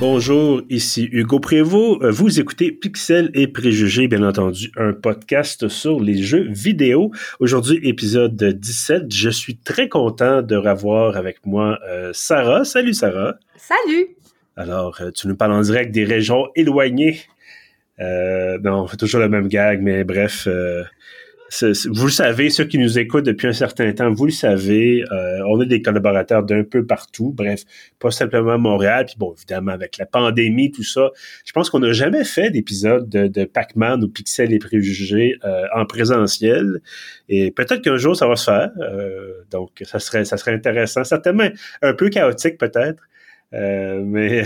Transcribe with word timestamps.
Bonjour, 0.00 0.62
ici 0.70 1.10
Hugo 1.12 1.40
Prévost. 1.40 2.02
Euh, 2.02 2.10
vous 2.10 2.40
écoutez 2.40 2.72
Pixel 2.72 3.30
et 3.34 3.46
Préjugés, 3.46 4.08
bien 4.08 4.26
entendu, 4.26 4.72
un 4.78 4.94
podcast 4.94 5.68
sur 5.68 6.00
les 6.00 6.22
jeux 6.22 6.48
vidéo. 6.48 7.10
Aujourd'hui, 7.38 7.78
épisode 7.82 8.42
17. 8.42 9.12
Je 9.12 9.28
suis 9.28 9.58
très 9.58 9.90
content 9.90 10.40
de 10.40 10.56
revoir 10.56 11.18
avec 11.18 11.44
moi 11.44 11.78
euh, 11.86 12.12
Sarah. 12.14 12.64
Salut 12.64 12.94
Sarah. 12.94 13.34
Salut. 13.56 14.16
Alors, 14.56 14.96
euh, 15.02 15.10
tu 15.10 15.28
nous 15.28 15.36
parles 15.36 15.52
en 15.52 15.60
direct 15.60 15.92
des 15.92 16.04
régions 16.04 16.46
éloignées. 16.56 17.20
non, 17.98 18.84
on 18.84 18.86
fait 18.86 18.96
toujours 18.96 19.20
le 19.20 19.28
même 19.28 19.48
gag, 19.48 19.82
mais 19.82 20.04
bref, 20.04 20.48
vous 21.88 22.04
le 22.04 22.12
savez, 22.12 22.48
ceux 22.50 22.64
qui 22.64 22.78
nous 22.78 22.98
écoutent 22.98 23.26
depuis 23.26 23.48
un 23.48 23.52
certain 23.52 23.92
temps, 23.92 24.10
vous 24.10 24.26
le 24.26 24.32
savez, 24.32 25.04
euh, 25.10 25.40
on 25.48 25.60
a 25.60 25.64
des 25.64 25.82
collaborateurs 25.82 26.44
d'un 26.44 26.62
peu 26.62 26.86
partout, 26.86 27.32
bref, 27.36 27.62
pas 27.98 28.10
simplement 28.10 28.56
Montréal, 28.58 29.06
puis 29.06 29.16
bon, 29.18 29.34
évidemment, 29.36 29.72
avec 29.72 29.98
la 29.98 30.06
pandémie, 30.06 30.70
tout 30.70 30.84
ça, 30.84 31.10
je 31.44 31.52
pense 31.52 31.68
qu'on 31.68 31.80
n'a 31.80 31.92
jamais 31.92 32.24
fait 32.24 32.50
d'épisode 32.50 33.08
de, 33.08 33.26
de 33.26 33.44
Pac-Man 33.44 34.04
ou 34.04 34.08
Pixel 34.08 34.52
et 34.52 34.58
Préjugés 34.58 35.36
euh, 35.44 35.64
en 35.74 35.86
présentiel, 35.86 36.80
et 37.28 37.50
peut-être 37.50 37.82
qu'un 37.82 37.96
jour, 37.96 38.16
ça 38.16 38.28
va 38.28 38.36
se 38.36 38.44
faire, 38.44 38.70
euh, 38.80 39.32
donc 39.50 39.70
ça 39.82 39.98
serait, 39.98 40.24
ça 40.24 40.36
serait 40.36 40.54
intéressant, 40.54 41.02
certainement 41.02 41.48
un 41.82 41.94
peu 41.94 42.10
chaotique 42.10 42.58
peut-être, 42.58 43.02
euh, 43.52 44.02
mais 44.04 44.44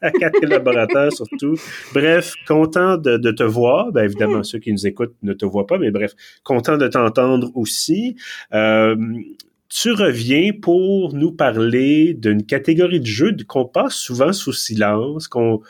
à 0.00 0.10
quatre 0.20 0.40
collaborateurs 0.40 1.12
surtout. 1.12 1.54
Bref, 1.92 2.34
content 2.46 2.96
de, 2.96 3.30
te 3.30 3.42
voir. 3.42 3.92
Ben, 3.92 4.04
évidemment, 4.04 4.42
ceux 4.42 4.58
qui 4.58 4.72
nous 4.72 4.86
écoutent 4.86 5.14
ne 5.22 5.32
te 5.32 5.44
voient 5.44 5.66
pas, 5.66 5.78
mais 5.78 5.90
bref, 5.90 6.12
content 6.44 6.76
de 6.76 6.88
t'entendre 6.88 7.50
aussi. 7.54 8.16
Euh, 8.54 8.96
tu 9.68 9.92
reviens 9.92 10.50
pour 10.60 11.14
nous 11.14 11.32
parler 11.32 12.14
d'une 12.14 12.44
catégorie 12.44 13.00
de 13.00 13.06
jeux 13.06 13.36
qu'on 13.46 13.64
passe 13.64 13.94
souvent 13.94 14.32
sous 14.32 14.52
silence, 14.52 15.28
qu'on 15.28 15.60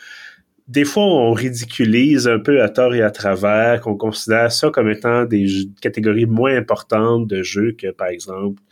des 0.70 0.84
fois, 0.84 1.02
on 1.02 1.32
ridiculise 1.32 2.28
un 2.28 2.38
peu 2.38 2.62
à 2.62 2.68
tort 2.68 2.94
et 2.94 3.02
à 3.02 3.10
travers, 3.10 3.80
qu'on 3.80 3.96
considère 3.96 4.52
ça 4.52 4.70
comme 4.70 4.88
étant 4.88 5.24
des 5.24 5.48
catégories 5.80 6.26
moins 6.26 6.56
importantes 6.56 7.26
de 7.26 7.42
jeux 7.42 7.72
que, 7.72 7.90
par 7.90 8.06
exemple, 8.06 8.62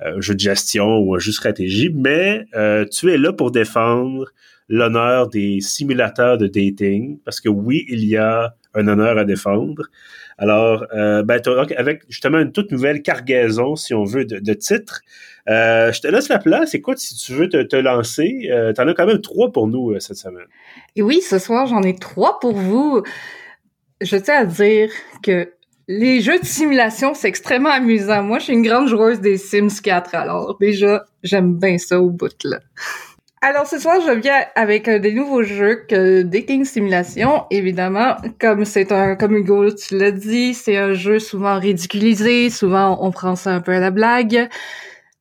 un 0.00 0.20
jeu 0.20 0.34
de 0.34 0.40
gestion 0.40 0.98
ou 0.98 1.14
un 1.14 1.20
jeu 1.20 1.30
de 1.30 1.36
stratégie, 1.36 1.94
mais 1.94 2.44
euh, 2.56 2.84
tu 2.86 3.12
es 3.12 3.16
là 3.16 3.32
pour 3.32 3.52
défendre 3.52 4.32
l'honneur 4.68 5.28
des 5.28 5.60
simulateurs 5.60 6.38
de 6.38 6.48
dating, 6.48 7.20
parce 7.24 7.40
que 7.40 7.48
oui, 7.48 7.84
il 7.88 8.04
y 8.04 8.16
a 8.16 8.56
un 8.74 8.88
honneur 8.88 9.16
à 9.16 9.24
défendre. 9.24 9.84
Alors, 10.38 10.84
euh, 10.94 11.22
ben, 11.22 11.40
avec 11.76 12.02
justement 12.08 12.38
une 12.38 12.52
toute 12.52 12.72
nouvelle 12.72 13.02
cargaison, 13.02 13.76
si 13.76 13.94
on 13.94 14.04
veut, 14.04 14.24
de, 14.24 14.54
titres, 14.54 15.00
euh, 15.48 15.92
je 15.92 16.00
te 16.00 16.08
laisse 16.08 16.28
la 16.28 16.38
place. 16.38 16.74
Écoute, 16.74 16.98
si 16.98 17.14
tu 17.16 17.32
veux 17.32 17.48
te, 17.48 17.76
lancer, 17.76 18.48
euh, 18.50 18.72
tu 18.72 18.80
en 18.80 18.88
as 18.88 18.94
quand 18.94 19.06
même 19.06 19.20
trois 19.20 19.52
pour 19.52 19.68
nous 19.68 19.92
euh, 19.92 20.00
cette 20.00 20.16
semaine. 20.16 20.46
Oui, 20.98 21.20
ce 21.20 21.38
soir, 21.38 21.66
j'en 21.66 21.82
ai 21.82 21.94
trois 21.94 22.40
pour 22.40 22.54
vous. 22.54 23.02
Je 24.00 24.16
tiens 24.16 24.40
à 24.40 24.44
dire 24.44 24.90
que 25.22 25.52
les 25.86 26.20
jeux 26.20 26.38
de 26.38 26.46
simulation, 26.46 27.14
c'est 27.14 27.28
extrêmement 27.28 27.70
amusant. 27.70 28.22
Moi, 28.22 28.38
je 28.38 28.44
suis 28.44 28.52
une 28.54 28.62
grande 28.62 28.88
joueuse 28.88 29.20
des 29.20 29.36
Sims 29.36 29.80
4, 29.82 30.14
alors 30.14 30.56
déjà, 30.58 31.04
j'aime 31.22 31.58
bien 31.58 31.78
ça 31.78 32.00
au 32.00 32.10
bout 32.10 32.34
là. 32.44 32.60
Alors 33.46 33.66
ce 33.66 33.78
soir, 33.78 34.00
je 34.00 34.10
viens 34.10 34.42
avec 34.54 34.88
des 34.88 35.12
nouveaux 35.12 35.42
jeux 35.42 35.84
que 35.86 36.22
Dating 36.22 36.64
Simulation, 36.64 37.44
évidemment, 37.50 38.16
comme 38.40 38.64
c'est 38.64 38.90
un, 38.90 39.16
comme 39.16 39.36
Hugo 39.36 39.70
tu 39.70 39.98
l'as 39.98 40.12
dit, 40.12 40.54
c'est 40.54 40.78
un 40.78 40.94
jeu 40.94 41.18
souvent 41.18 41.58
ridiculisé, 41.58 42.48
souvent 42.48 42.96
on 43.02 43.10
prend 43.10 43.36
ça 43.36 43.50
un 43.50 43.60
peu 43.60 43.72
à 43.72 43.80
la 43.80 43.90
blague. 43.90 44.48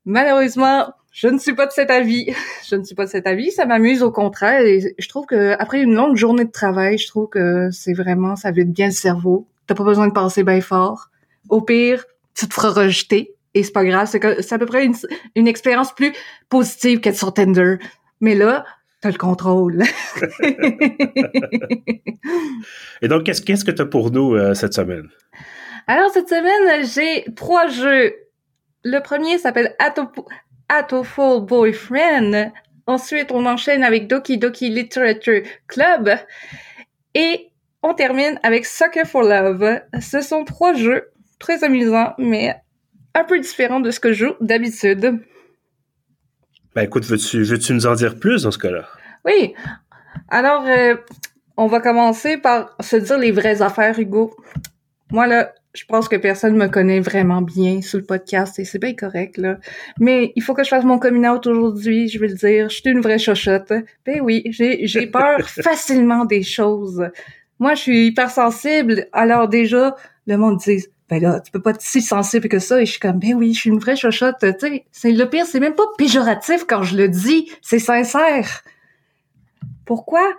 Malheureusement, 0.06 0.94
je 1.12 1.28
ne 1.28 1.38
suis 1.38 1.54
pas 1.54 1.66
de 1.66 1.74
cet 1.74 1.92
avis. 1.92 2.34
Je 2.66 2.78
ne 2.78 2.86
suis 2.86 2.96
pas 2.96 3.04
de 3.04 3.10
cet 3.10 3.28
avis. 3.28 3.52
Ça 3.52 3.66
m'amuse 3.66 4.02
au 4.02 4.12
contraire. 4.12 4.62
Et 4.62 4.96
je 4.98 5.10
trouve 5.10 5.26
que 5.26 5.58
après 5.60 5.82
une 5.82 5.94
longue 5.94 6.16
journée 6.16 6.46
de 6.46 6.52
travail, 6.52 6.98
je 6.98 7.08
trouve 7.10 7.28
que 7.28 7.72
c'est 7.72 7.94
vraiment, 7.94 8.38
ça 8.38 8.52
vide 8.52 8.72
bien 8.72 8.86
le 8.86 8.94
cerveau. 8.94 9.48
T'as 9.68 9.76
pas 9.76 9.84
besoin 9.84 10.08
de 10.08 10.14
penser 10.14 10.46
bien 10.46 10.62
fort. 10.62 11.10
Au 11.50 11.60
pire, 11.60 12.06
tu 12.36 12.48
te 12.48 12.54
feras 12.54 12.70
rejeter. 12.70 13.36
Et 13.54 13.64
c'est 13.64 13.74
pas 13.74 13.84
grave. 13.84 14.08
C'est 14.08 14.54
à 14.54 14.58
peu 14.58 14.66
près 14.66 14.86
une, 14.86 14.96
une 15.36 15.48
expérience 15.50 15.94
plus 15.94 16.14
positive 16.48 17.02
qu'être 17.02 17.18
sur 17.18 17.34
Tinder. 17.34 17.80
Mais 18.24 18.36
là, 18.36 18.66
t'as 19.02 19.12
le 19.12 19.18
contrôle. 19.18 19.84
et 23.02 23.08
donc, 23.08 23.24
qu'est-ce, 23.24 23.42
qu'est-ce 23.42 23.66
que 23.66 23.72
t'as 23.72 23.86
pour 23.86 24.12
nous 24.12 24.34
euh, 24.34 24.54
cette 24.54 24.74
semaine? 24.74 25.10
Alors, 25.88 26.10
cette 26.12 26.30
semaine, 26.30 26.86
j'ai 26.86 27.26
trois 27.36 27.68
jeux 27.68 28.14
le 28.84 29.00
premier 29.00 29.38
s'appelle 29.38 29.76
Atoful 30.70 31.46
Boyfriend. 31.46 32.52
Ensuite, 32.86 33.32
on 33.32 33.46
enchaîne 33.46 33.84
avec 33.84 34.08
Doki 34.08 34.38
Doki 34.38 34.70
Literature 34.70 35.44
Club. 35.68 36.10
Et 37.14 37.52
on 37.82 37.94
termine 37.94 38.40
avec 38.44 38.66
Soccer 38.66 39.06
for 39.06 39.24
Love. 39.24 39.82
Ce 40.02 40.22
sont 40.22 40.44
trois 40.44 40.74
jeux 40.74 41.12
très 41.40 41.64
amusants, 41.64 42.14
mais 42.18 42.56
un 43.16 43.24
peu 43.24 43.40
différents 43.40 43.80
de 43.80 43.92
ce 43.92 44.00
que 44.00 44.12
je 44.12 44.26
joue 44.26 44.34
d'habitude. 44.42 45.20
Ben 46.76 46.84
écoute, 46.84 47.06
veux-tu 47.06 47.44
veux 47.44 47.74
nous 47.74 47.86
en 47.86 47.94
dire 47.94 48.16
plus 48.16 48.44
dans 48.44 48.52
ce 48.52 48.58
cas-là? 48.58 48.88
Oui. 49.26 49.54
Alors, 50.30 50.66
euh, 50.66 50.96
on 51.56 51.68
va 51.68 51.80
commencer 51.80 52.38
par 52.38 52.76
se 52.80 52.96
dire 52.96 53.18
les 53.18 53.32
vraies 53.32 53.62
affaires, 53.62 54.00
Hugo. 54.00 54.36
Moi, 55.12 55.28
là, 55.28 55.54
je 55.76 55.86
pense 55.86 56.08
que 56.08 56.16
personne 56.16 56.56
me 56.56 56.68
connaît 56.68 57.00
vraiment 57.00 57.42
bien 57.42 57.82
sur 57.82 58.00
le 58.00 58.06
podcast 58.06 58.58
et 58.58 58.66
c'est 58.66 58.80
bien 58.80 58.96
correct, 58.96 59.38
là. 59.38 59.58
Mais 60.00 60.34
il 60.36 60.42
faut 60.42 60.56
que 60.56 60.64
je 60.64 60.70
fasse 60.70 60.84
mon 60.84 60.98
coming 60.98 61.28
out 61.28 61.46
aujourd'hui, 61.46 62.08
je 62.10 62.20
vais 62.20 62.28
le 62.28 62.36
dire. 62.36 62.70
Je 62.70 62.76
suis 62.78 62.90
une 62.90 63.02
vraie 63.02 63.20
chochotte. 63.20 63.72
Ben 64.06 64.22
oui, 64.22 64.44
j'ai, 64.46 64.88
j'ai 64.88 65.08
peur 65.08 65.42
facilement 65.48 66.26
des 66.26 66.44
choses. 66.44 67.08
Moi, 67.60 67.76
je 67.76 67.82
suis 67.82 68.08
hyper 68.08 68.32
sensible. 68.32 69.08
Alors 69.14 69.48
déjà, 69.48 69.96
le 70.26 70.38
monde 70.38 70.58
dit, 70.58 70.86
ben 71.14 71.22
là, 71.22 71.40
tu 71.42 71.52
peux 71.52 71.62
pas 71.62 71.70
être 71.72 71.82
si 71.82 72.02
sensible 72.02 72.50
que 72.50 72.58
ça. 72.58 72.82
Et 72.82 72.88
je 72.88 72.92
suis 72.92 73.00
comme, 73.00 73.20
ben 73.20 73.36
oui, 73.36 73.54
je 73.54 73.60
suis 73.60 73.70
une 73.70 73.78
vraie 73.78 73.96
chochotte. 73.96 74.38
Tu 74.40 74.48
sais, 74.60 74.86
c'est 74.92 75.12
le 75.12 75.30
pire, 75.30 75.46
c'est 75.46 75.60
même 75.60 75.76
pas 75.76 75.84
péjoratif 75.96 76.66
quand 76.68 76.82
je 76.82 76.98
le 76.98 77.08
dis. 77.08 77.52
C'est 77.62 77.78
sincère. 77.78 78.64
Pourquoi? 79.86 80.34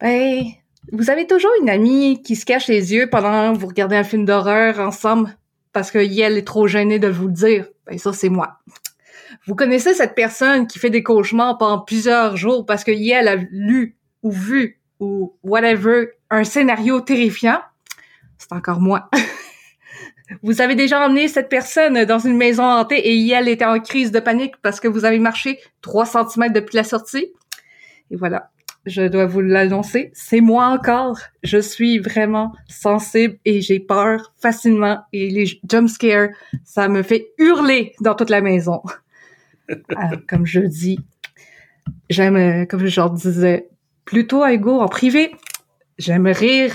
Ben, 0.00 0.44
vous 0.90 1.10
avez 1.10 1.26
toujours 1.26 1.50
une 1.60 1.68
amie 1.68 2.22
qui 2.22 2.34
se 2.34 2.46
cache 2.46 2.66
les 2.66 2.94
yeux 2.94 3.10
pendant 3.10 3.52
que 3.52 3.58
vous 3.58 3.66
regardez 3.66 3.94
un 3.94 4.04
film 4.04 4.24
d'horreur 4.24 4.80
ensemble 4.80 5.36
parce 5.74 5.90
que 5.90 5.98
elle 5.98 6.38
est 6.38 6.46
trop 6.46 6.66
gênée 6.66 6.98
de 6.98 7.08
vous 7.08 7.26
le 7.26 7.34
dire. 7.34 7.68
Ben 7.86 7.98
ça, 7.98 8.14
c'est 8.14 8.30
moi. 8.30 8.60
Vous 9.46 9.54
connaissez 9.54 9.92
cette 9.92 10.14
personne 10.14 10.66
qui 10.66 10.78
fait 10.78 10.88
des 10.88 11.02
cauchemars 11.02 11.58
pendant 11.58 11.80
plusieurs 11.80 12.38
jours 12.38 12.64
parce 12.64 12.84
que 12.84 12.90
elle 12.90 13.28
a 13.28 13.36
lu 13.36 13.98
ou 14.22 14.30
vu 14.30 14.80
ou 14.98 15.36
whatever 15.42 16.12
un 16.30 16.44
scénario 16.44 17.02
terrifiant? 17.02 17.60
C'est 18.38 18.52
encore 18.52 18.80
moi. 18.80 19.10
vous 20.42 20.60
avez 20.60 20.74
déjà 20.74 21.04
emmené 21.04 21.28
cette 21.28 21.48
personne 21.48 22.04
dans 22.04 22.18
une 22.18 22.36
maison 22.36 22.64
hantée 22.64 22.98
et 22.98 23.28
elle 23.30 23.48
était 23.48 23.64
en 23.64 23.78
crise 23.80 24.10
de 24.10 24.20
panique 24.20 24.54
parce 24.62 24.80
que 24.80 24.88
vous 24.88 25.04
avez 25.04 25.18
marché 25.18 25.58
3 25.82 26.06
cm 26.06 26.52
depuis 26.52 26.76
la 26.76 26.84
sortie? 26.84 27.32
Et 28.10 28.16
voilà 28.16 28.50
je 28.86 29.08
dois 29.08 29.26
vous 29.26 29.40
l'annoncer, 29.40 30.10
c'est 30.14 30.40
moi 30.40 30.66
encore. 30.66 31.18
Je 31.42 31.58
suis 31.58 31.98
vraiment 31.98 32.52
sensible 32.68 33.38
et 33.44 33.60
j'ai 33.60 33.80
peur 33.80 34.34
facilement 34.36 35.00
et 35.12 35.30
les 35.30 35.46
jump 35.68 35.88
scares, 35.88 36.28
ça 36.64 36.88
me 36.88 37.02
fait 37.02 37.32
hurler 37.38 37.94
dans 38.00 38.14
toute 38.14 38.30
la 38.30 38.40
maison. 38.40 38.82
comme 40.28 40.44
je 40.44 40.60
dis, 40.60 41.00
j'aime, 42.10 42.66
comme 42.66 42.86
je 42.86 43.00
leur 43.00 43.10
disais 43.10 43.68
plutôt 44.04 44.42
à 44.42 44.52
Hugo 44.52 44.80
en 44.80 44.88
privé, 44.88 45.34
j'aime 45.98 46.26
rire 46.26 46.74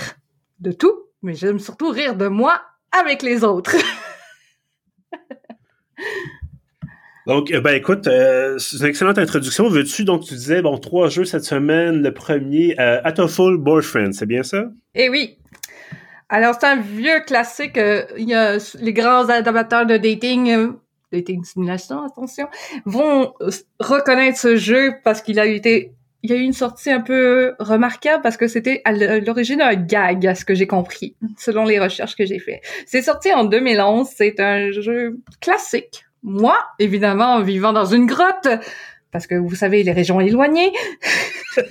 de 0.58 0.72
tout, 0.72 1.04
mais 1.22 1.34
j'aime 1.34 1.60
surtout 1.60 1.90
rire 1.90 2.16
de 2.16 2.26
moi 2.26 2.60
avec 2.92 3.22
les 3.22 3.44
autres. 3.44 3.76
Donc, 7.26 7.52
euh, 7.52 7.60
ben 7.60 7.74
écoute, 7.74 8.06
euh, 8.08 8.58
c'est 8.58 8.78
une 8.78 8.86
excellente 8.86 9.18
introduction. 9.18 9.68
Veux-tu, 9.68 10.04
donc 10.04 10.24
tu 10.24 10.34
disais, 10.34 10.62
bon, 10.62 10.78
trois 10.78 11.08
jeux 11.08 11.24
cette 11.24 11.44
semaine. 11.44 12.02
Le 12.02 12.12
premier, 12.12 12.74
euh, 12.80 13.00
Atoful 13.04 13.56
Boyfriend, 13.58 14.12
c'est 14.12 14.26
bien 14.26 14.42
ça? 14.42 14.64
Eh 14.94 15.08
oui. 15.08 15.38
Alors, 16.28 16.56
c'est 16.58 16.66
un 16.66 16.80
vieux 16.80 17.20
classique. 17.20 17.76
Euh, 17.76 18.04
il 18.16 18.28
y 18.28 18.34
a 18.34 18.56
les 18.80 18.92
grands 18.92 19.28
amateurs 19.28 19.86
de 19.86 19.96
dating, 19.96 20.72
dating 21.12 21.44
simulation, 21.44 22.02
attention, 22.04 22.48
vont 22.84 23.34
reconnaître 23.78 24.38
ce 24.38 24.56
jeu 24.56 24.94
parce 25.04 25.20
qu'il 25.20 25.38
a 25.38 25.46
été 25.46 25.92
il 26.22 26.30
y 26.30 26.34
a 26.34 26.36
eu 26.36 26.42
une 26.42 26.52
sortie 26.52 26.90
un 26.90 27.00
peu 27.00 27.54
remarquable 27.58 28.22
parce 28.22 28.36
que 28.36 28.46
c'était 28.46 28.82
à 28.84 28.92
l'origine 28.92 29.62
un 29.62 29.74
gag, 29.74 30.26
à 30.26 30.34
ce 30.34 30.44
que 30.44 30.54
j'ai 30.54 30.66
compris, 30.66 31.16
selon 31.38 31.64
les 31.64 31.78
recherches 31.78 32.16
que 32.16 32.26
j'ai 32.26 32.38
fait. 32.38 32.60
C'est 32.86 33.02
sorti 33.02 33.32
en 33.32 33.44
2011. 33.44 34.08
C'est 34.14 34.38
un 34.40 34.70
jeu 34.70 35.18
classique 35.40 36.04
moi, 36.22 36.58
évidemment, 36.78 37.40
vivant 37.40 37.72
dans 37.72 37.86
une 37.86 38.06
grotte, 38.06 38.48
parce 39.10 39.26
que 39.26 39.34
vous 39.34 39.54
savez, 39.54 39.82
les 39.82 39.92
régions 39.92 40.20
éloignées. 40.20 40.72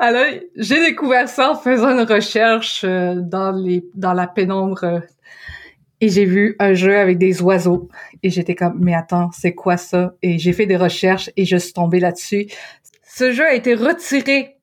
Alors, 0.00 0.24
j'ai 0.56 0.80
découvert 0.80 1.28
ça 1.28 1.52
en 1.52 1.54
faisant 1.54 1.90
une 1.90 2.06
recherche 2.06 2.82
euh, 2.84 3.14
dans 3.16 3.52
les 3.52 3.84
dans 3.94 4.12
la 4.12 4.26
pénombre. 4.26 5.02
Et 6.00 6.08
j'ai 6.08 6.24
vu 6.24 6.56
un 6.58 6.74
jeu 6.74 6.98
avec 6.98 7.18
des 7.18 7.42
oiseaux. 7.42 7.88
Et 8.22 8.30
j'étais 8.30 8.54
comme 8.54 8.78
mais 8.80 8.94
attends 8.94 9.30
c'est 9.32 9.54
quoi 9.54 9.76
ça? 9.76 10.14
Et 10.22 10.38
j'ai 10.38 10.52
fait 10.52 10.66
des 10.66 10.76
recherches 10.76 11.30
et 11.36 11.44
je 11.44 11.56
suis 11.56 11.72
tombée 11.72 12.00
là-dessus. 12.00 12.46
Ce 13.02 13.32
jeu 13.32 13.44
a 13.44 13.54
été 13.54 13.74
retiré 13.74 14.56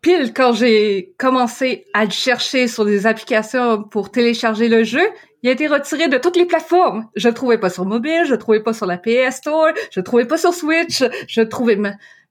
pile 0.00 0.32
quand 0.34 0.52
j'ai 0.52 1.14
commencé 1.18 1.84
à 1.92 2.04
le 2.04 2.10
chercher 2.10 2.68
sur 2.68 2.84
des 2.84 3.06
applications 3.06 3.82
pour 3.82 4.10
télécharger 4.10 4.68
le 4.68 4.84
jeu. 4.84 5.06
Il 5.42 5.48
a 5.48 5.52
été 5.52 5.66
retiré 5.66 6.08
de 6.08 6.16
toutes 6.16 6.36
les 6.36 6.46
plateformes. 6.46 7.08
Je 7.14 7.28
le 7.28 7.34
trouvais 7.34 7.58
pas 7.58 7.70
sur 7.70 7.84
mobile 7.84 8.22
je 8.24 8.32
le 8.32 8.38
trouvais 8.38 8.62
pas 8.62 8.72
sur 8.72 8.86
la 8.86 8.98
PS 8.98 9.36
Store 9.36 9.68
je 9.90 10.00
le 10.00 10.04
trouvais 10.04 10.26
pas 10.26 10.38
sur 10.38 10.54
Switch 10.54 11.04
je 11.28 11.40
le 11.40 11.48
trouvais 11.48 11.78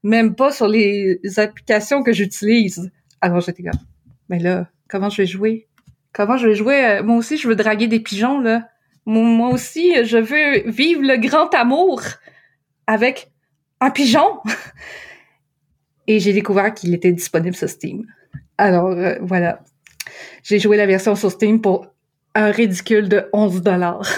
même 0.02 0.34
pas 0.34 0.52
sur 0.52 0.68
les 0.68 1.20
applications 1.36 2.02
que 2.02 2.12
j'utilise. 2.12 2.90
Alors 3.20 3.40
j'étais 3.40 3.62
comme 3.62 3.80
mais 4.28 4.38
là 4.40 4.68
comment 4.88 5.10
je 5.10 5.22
vais 5.22 5.26
jouer? 5.26 5.68
Comment 6.16 6.38
je 6.38 6.48
vais 6.48 6.54
jouer? 6.54 6.82
Euh, 6.82 7.02
moi 7.02 7.16
aussi, 7.16 7.36
je 7.36 7.46
veux 7.46 7.56
draguer 7.56 7.88
des 7.88 8.00
pigeons, 8.00 8.40
là. 8.40 8.70
Moi 9.04 9.50
aussi, 9.50 10.02
je 10.06 10.16
veux 10.16 10.62
vivre 10.70 11.02
le 11.02 11.18
grand 11.18 11.52
amour 11.52 12.00
avec 12.86 13.30
un 13.80 13.90
pigeon. 13.90 14.40
Et 16.06 16.18
j'ai 16.18 16.32
découvert 16.32 16.72
qu'il 16.72 16.94
était 16.94 17.12
disponible 17.12 17.54
sur 17.54 17.68
Steam. 17.68 18.06
Alors, 18.56 18.92
euh, 18.92 19.16
voilà. 19.20 19.60
J'ai 20.42 20.58
joué 20.58 20.78
la 20.78 20.86
version 20.86 21.16
sur 21.16 21.30
Steam 21.30 21.60
pour 21.60 21.86
un 22.34 22.50
ridicule 22.50 23.10
de 23.10 23.28
11 23.34 23.60
dollars. 23.60 24.08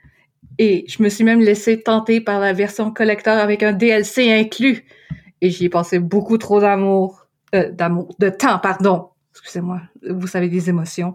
Et 0.58 0.84
je 0.86 1.02
me 1.02 1.08
suis 1.08 1.24
même 1.24 1.40
laissé 1.40 1.80
tenter 1.80 2.20
par 2.20 2.40
la 2.40 2.52
version 2.52 2.92
collector 2.92 3.38
avec 3.38 3.62
un 3.62 3.72
DLC 3.72 4.30
inclus. 4.30 4.84
Et 5.40 5.48
j'y 5.48 5.64
ai 5.64 5.68
passé 5.70 5.98
beaucoup 5.98 6.36
trop 6.36 6.60
d'amour, 6.60 7.26
euh, 7.54 7.70
d'amour, 7.70 8.14
de 8.18 8.28
temps, 8.28 8.58
pardon, 8.58 9.08
excusez-moi, 9.38 9.80
vous 10.08 10.26
savez 10.26 10.48
des 10.48 10.68
émotions. 10.68 11.14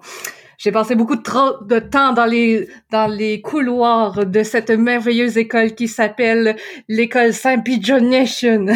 J'ai 0.57 0.71
passé 0.71 0.95
beaucoup 0.95 1.15
de, 1.15 1.21
trop 1.21 1.63
de 1.63 1.79
temps 1.79 2.13
dans 2.13 2.25
les 2.25 2.69
dans 2.89 3.07
les 3.07 3.41
couloirs 3.41 4.25
de 4.25 4.43
cette 4.43 4.69
merveilleuse 4.69 5.37
école 5.37 5.75
qui 5.75 5.87
s'appelle 5.87 6.55
l'école 6.87 7.33
Saint 7.33 7.59
Pigeonation. 7.59 8.67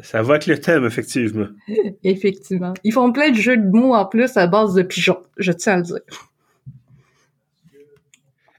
Ça 0.00 0.22
va 0.22 0.34
avec 0.34 0.46
le 0.46 0.58
thème, 0.58 0.86
effectivement. 0.86 1.48
effectivement. 2.02 2.72
Ils 2.82 2.92
font 2.92 3.12
plein 3.12 3.30
de 3.30 3.36
jeux 3.36 3.58
de 3.58 3.68
mots 3.68 3.94
en 3.94 4.06
plus 4.06 4.36
à 4.38 4.46
base 4.46 4.74
de 4.74 4.82
pigeons, 4.82 5.20
je 5.36 5.52
tiens 5.52 5.74
à 5.74 5.76
le 5.76 5.82
dire. 5.82 6.00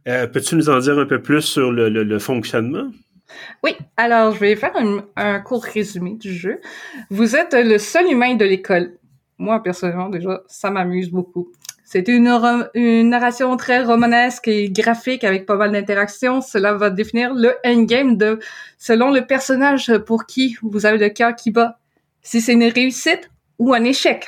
Euh, 0.08 0.28
peux-tu 0.28 0.56
nous 0.56 0.70
en 0.70 0.80
dire 0.80 1.00
un 1.00 1.06
peu 1.06 1.22
plus 1.22 1.42
sur 1.42 1.72
le, 1.72 1.90
le, 1.90 2.20
fonctionnement? 2.20 2.92
Oui, 3.64 3.72
alors 3.98 4.36
je 4.36 4.40
vais 4.42 4.56
faire 4.56 4.76
un, 4.76 5.06
un, 5.16 5.40
court 5.40 5.64
résumé 5.64 6.16
du 6.16 6.32
jeu. 6.34 6.60
Vous 7.10 7.36
êtes 7.36 7.54
le 7.54 7.78
seul 7.80 8.12
humain 8.12 8.36
de 8.36 8.46
l'école 8.46 8.92
moi, 9.38 9.62
personnellement, 9.62 10.10
déjà, 10.10 10.42
ça 10.48 10.70
m'amuse 10.70 11.10
beaucoup. 11.10 11.52
C'est 11.84 12.08
une, 12.08 12.28
une 12.74 13.10
narration 13.10 13.56
très 13.56 13.84
romanesque 13.84 14.48
et 14.48 14.70
graphique 14.70 15.24
avec 15.24 15.46
pas 15.46 15.56
mal 15.56 15.72
d'interactions. 15.72 16.42
Cela 16.42 16.74
va 16.74 16.90
définir 16.90 17.34
le 17.34 17.54
endgame 17.66 18.18
de, 18.18 18.40
selon 18.78 19.12
le 19.12 19.28
personnage 19.28 19.96
pour 20.00 20.26
qui 20.26 20.58
vous 20.62 20.86
avez 20.86 20.98
le 20.98 21.10
cœur 21.10 21.36
qui 21.36 21.52
bat. 21.52 21.78
Si 22.22 22.42
c'est 22.42 22.54
une 22.54 22.64
réussite 22.64 23.30
ou 23.60 23.74
un 23.74 23.84
échec. 23.84 24.28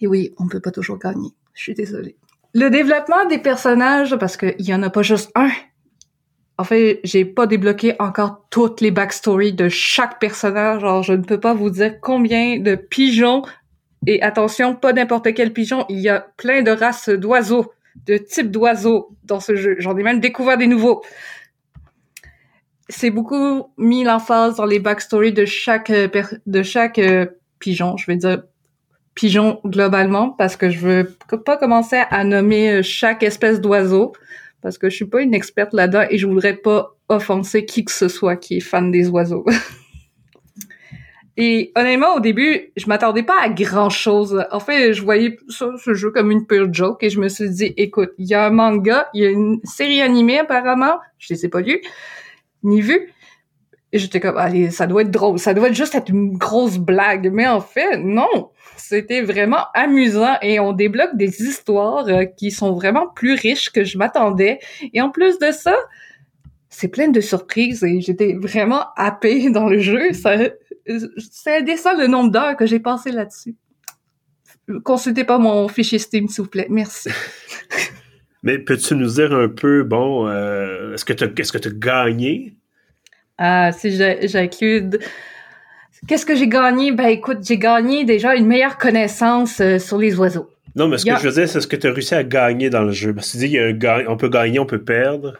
Et 0.00 0.06
oui, 0.06 0.34
on 0.38 0.48
peut 0.48 0.60
pas 0.60 0.72
toujours 0.72 0.98
gagner. 0.98 1.30
Je 1.54 1.62
suis 1.62 1.74
désolée. 1.74 2.16
Le 2.52 2.68
développement 2.68 3.24
des 3.26 3.38
personnages, 3.38 4.16
parce 4.16 4.36
qu'il 4.36 4.54
y 4.58 4.74
en 4.74 4.82
a 4.82 4.90
pas 4.90 5.02
juste 5.02 5.30
un. 5.34 5.50
En 6.58 6.64
fait, 6.64 7.00
j'ai 7.04 7.24
pas 7.24 7.46
débloqué 7.46 7.96
encore 7.98 8.44
toutes 8.50 8.82
les 8.82 8.90
backstories 8.90 9.54
de 9.54 9.70
chaque 9.70 10.20
personnage. 10.20 10.84
Alors, 10.84 11.02
je 11.02 11.14
ne 11.14 11.22
peux 11.22 11.40
pas 11.40 11.54
vous 11.54 11.70
dire 11.70 11.98
combien 12.00 12.58
de 12.58 12.74
pigeons 12.74 13.42
et 14.06 14.22
attention, 14.22 14.74
pas 14.74 14.92
n'importe 14.92 15.32
quel 15.34 15.52
pigeon, 15.52 15.84
il 15.88 16.00
y 16.00 16.08
a 16.08 16.26
plein 16.36 16.62
de 16.62 16.70
races 16.70 17.08
d'oiseaux, 17.08 17.72
de 18.06 18.16
types 18.16 18.50
d'oiseaux 18.50 19.10
dans 19.24 19.40
ce 19.40 19.54
jeu. 19.54 19.76
J'en 19.78 19.96
ai 19.96 20.02
même 20.02 20.20
découvert 20.20 20.58
des 20.58 20.66
nouveaux. 20.66 21.02
C'est 22.88 23.10
beaucoup 23.10 23.70
mis 23.78 24.04
l'emphase 24.04 24.56
dans 24.56 24.66
les 24.66 24.80
backstories 24.80 25.32
de 25.32 25.44
chaque 25.44 25.90
euh, 25.90 26.08
de 26.46 26.62
chaque 26.62 26.98
euh, 26.98 27.26
pigeon, 27.58 27.96
je 27.96 28.06
vais 28.06 28.16
dire 28.16 28.42
pigeon 29.14 29.60
globalement 29.64 30.30
parce 30.30 30.56
que 30.56 30.70
je 30.70 30.78
veux 30.78 31.16
pas 31.44 31.56
commencer 31.56 32.00
à 32.10 32.24
nommer 32.24 32.70
euh, 32.70 32.82
chaque 32.82 33.22
espèce 33.22 33.60
d'oiseau 33.60 34.12
parce 34.62 34.78
que 34.78 34.90
je 34.90 34.96
suis 34.96 35.06
pas 35.06 35.22
une 35.22 35.34
experte 35.34 35.72
là-dedans 35.72 36.06
et 36.10 36.18
je 36.18 36.26
voudrais 36.26 36.56
pas 36.56 36.96
offenser 37.08 37.64
qui 37.64 37.84
que 37.84 37.92
ce 37.92 38.08
soit 38.08 38.36
qui 38.36 38.56
est 38.56 38.60
fan 38.60 38.90
des 38.90 39.08
oiseaux. 39.08 39.44
Et 41.36 41.72
honnêtement, 41.76 42.14
au 42.14 42.20
début, 42.20 42.72
je 42.76 42.86
m'attendais 42.86 43.22
pas 43.22 43.40
à 43.40 43.48
grand 43.48 43.88
chose. 43.88 44.44
En 44.50 44.60
fait, 44.60 44.92
je 44.92 45.02
voyais 45.02 45.38
ce 45.48 45.94
jeu 45.94 46.10
comme 46.10 46.30
une 46.30 46.46
pure 46.46 46.72
joke 46.72 47.02
et 47.02 47.10
je 47.10 47.18
me 47.20 47.28
suis 47.28 47.48
dit, 47.48 47.72
écoute, 47.76 48.10
il 48.18 48.26
y 48.26 48.34
a 48.34 48.46
un 48.46 48.50
manga, 48.50 49.08
il 49.14 49.22
y 49.22 49.26
a 49.26 49.30
une 49.30 49.60
série 49.64 50.02
animée 50.02 50.40
apparemment, 50.40 50.98
je 51.18 51.32
les 51.32 51.46
ai 51.46 51.48
pas 51.48 51.60
lues, 51.60 51.80
ni 52.62 52.82
vues. 52.82 53.12
Et 53.94 53.98
j'étais 53.98 54.20
comme, 54.20 54.36
allez, 54.36 54.70
ça 54.70 54.86
doit 54.86 55.02
être 55.02 55.10
drôle, 55.10 55.38
ça 55.38 55.52
doit 55.52 55.72
juste 55.72 55.94
être 55.94 56.10
une 56.10 56.36
grosse 56.36 56.78
blague. 56.78 57.30
Mais 57.32 57.46
en 57.46 57.60
fait, 57.60 57.98
non, 57.98 58.50
c'était 58.76 59.20
vraiment 59.22 59.64
amusant 59.74 60.36
et 60.42 60.60
on 60.60 60.72
débloque 60.72 61.16
des 61.16 61.42
histoires 61.42 62.08
euh, 62.08 62.24
qui 62.24 62.50
sont 62.50 62.72
vraiment 62.72 63.06
plus 63.08 63.34
riches 63.34 63.70
que 63.70 63.84
je 63.84 63.98
m'attendais. 63.98 64.60
Et 64.92 65.00
en 65.00 65.10
plus 65.10 65.38
de 65.38 65.50
ça, 65.50 65.76
c'est 66.70 66.88
plein 66.88 67.08
de 67.08 67.20
surprises 67.20 67.84
et 67.84 68.00
j'étais 68.00 68.32
vraiment 68.32 68.86
happée 68.96 69.50
dans 69.50 69.68
le 69.68 69.78
jeu. 69.78 70.12
Ça, 70.14 70.36
c'est 70.86 71.58
indécent 71.58 71.96
le 71.96 72.06
nombre 72.06 72.30
d'heures 72.30 72.56
que 72.56 72.66
j'ai 72.66 72.80
passé 72.80 73.12
là-dessus. 73.12 73.54
Consultez 74.84 75.24
pas 75.24 75.38
mon 75.38 75.68
fichier 75.68 75.98
Steam, 75.98 76.28
s'il 76.28 76.44
vous 76.44 76.50
plaît. 76.50 76.66
Merci. 76.70 77.10
Mais 78.42 78.58
peux-tu 78.58 78.94
nous 78.96 79.14
dire 79.14 79.32
un 79.32 79.48
peu, 79.48 79.84
bon, 79.84 80.26
euh, 80.28 80.94
est-ce 80.94 81.04
que 81.04 81.12
tu 81.12 81.24
est-ce 81.24 81.52
que 81.52 81.58
tu 81.58 81.68
as 81.68 81.72
gagné? 81.72 82.56
Ah, 83.38 83.72
si 83.72 83.96
j'inclus... 84.28 84.90
Qu'est-ce 86.08 86.26
que 86.26 86.34
j'ai 86.34 86.48
gagné? 86.48 86.90
Ben 86.90 87.06
écoute, 87.06 87.38
j'ai 87.42 87.58
gagné 87.58 88.04
déjà 88.04 88.34
une 88.34 88.46
meilleure 88.46 88.76
connaissance 88.76 89.60
euh, 89.60 89.78
sur 89.78 89.98
les 89.98 90.18
oiseaux. 90.18 90.50
Non, 90.74 90.88
mais 90.88 90.98
ce 90.98 91.04
que 91.04 91.16
je 91.16 91.28
veux 91.28 91.34
dire, 91.34 91.48
c'est 91.48 91.60
ce 91.60 91.66
que 91.68 91.76
tu 91.76 91.86
as 91.86 91.92
réussi 91.92 92.14
à 92.14 92.24
gagner 92.24 92.70
dans 92.70 92.82
le 92.82 92.90
jeu. 92.90 93.14
Parce 93.14 93.30
que 93.30 93.38
tu 93.38 93.46
dis, 93.46 93.54
il 93.54 94.06
on 94.08 94.16
peut 94.16 94.28
gagner, 94.28 94.58
on 94.58 94.66
peut 94.66 94.82
perdre. 94.82 95.38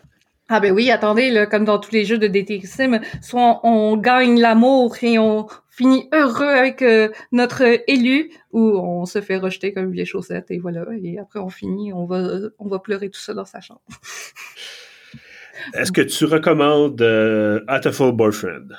Ah 0.54 0.60
ben 0.60 0.70
oui, 0.70 0.90
attendez, 0.90 1.30
là, 1.30 1.46
comme 1.46 1.64
dans 1.64 1.78
tous 1.78 1.92
les 1.92 2.04
jeux 2.04 2.18
de 2.18 2.26
DTXM, 2.26 3.00
soit 3.22 3.60
on, 3.64 3.96
gagne 3.96 4.38
l'amour 4.38 4.94
et 5.00 5.18
on 5.18 5.46
finit 5.70 6.10
heureux 6.12 6.44
avec 6.44 6.82
euh, 6.82 7.08
notre 7.32 7.62
élu, 7.86 8.30
ou 8.52 8.60
on 8.60 9.06
se 9.06 9.22
fait 9.22 9.38
rejeter 9.38 9.72
comme 9.72 9.84
une 9.84 9.92
vieille 9.92 10.04
chaussette 10.04 10.50
et 10.50 10.58
voilà. 10.58 10.84
Et 11.02 11.18
après 11.18 11.40
on 11.40 11.48
finit, 11.48 11.94
on 11.94 12.04
va, 12.04 12.50
on 12.58 12.68
va 12.68 12.80
pleurer 12.80 13.08
tout 13.08 13.18
seul 13.18 13.36
dans 13.36 13.46
sa 13.46 13.62
chambre. 13.62 13.80
Est-ce 15.74 15.90
que 15.90 16.02
tu 16.02 16.26
recommandes 16.26 17.00
euh, 17.00 17.60
Full 17.90 18.12
Boyfriend? 18.12 18.76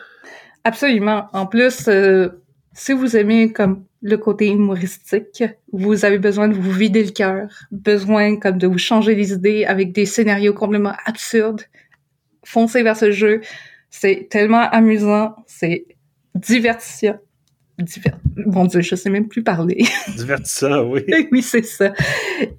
Absolument. 0.66 1.28
En 1.34 1.48
plus, 1.48 1.88
euh, 1.88 2.30
si 2.74 2.94
vous 2.94 3.18
aimez 3.18 3.52
comme 3.52 3.84
le 4.04 4.18
côté 4.18 4.50
humoristique, 4.50 5.44
vous 5.72 6.04
avez 6.04 6.20
besoin 6.20 6.50
de 6.50 6.54
vous 6.54 6.72
vider 6.72 7.04
le 7.04 7.12
cœur, 7.12 7.48
besoin 7.72 8.36
comme 8.36 8.58
de 8.58 8.68
vous 8.68 8.78
changer 8.78 9.16
les 9.16 9.32
idées 9.32 9.64
avec 9.64 9.94
des 9.94 10.06
scénarios 10.06 10.54
complètement 10.54 10.94
absurdes. 11.06 11.62
Foncez 12.44 12.84
vers 12.84 12.98
ce 12.98 13.12
jeu. 13.12 13.40
C'est 13.90 14.28
tellement 14.30 14.70
amusant, 14.70 15.36
c'est 15.48 15.86
divertissant. 16.36 17.16
Diver... 17.80 18.12
Mon 18.36 18.66
Dieu, 18.66 18.82
je 18.82 18.96
sais 18.96 19.10
même 19.10 19.30
plus 19.30 19.42
parler. 19.42 19.86
Divertissant, 20.18 20.84
oui. 20.84 21.06
oui, 21.32 21.42
c'est 21.42 21.64
ça. 21.64 21.94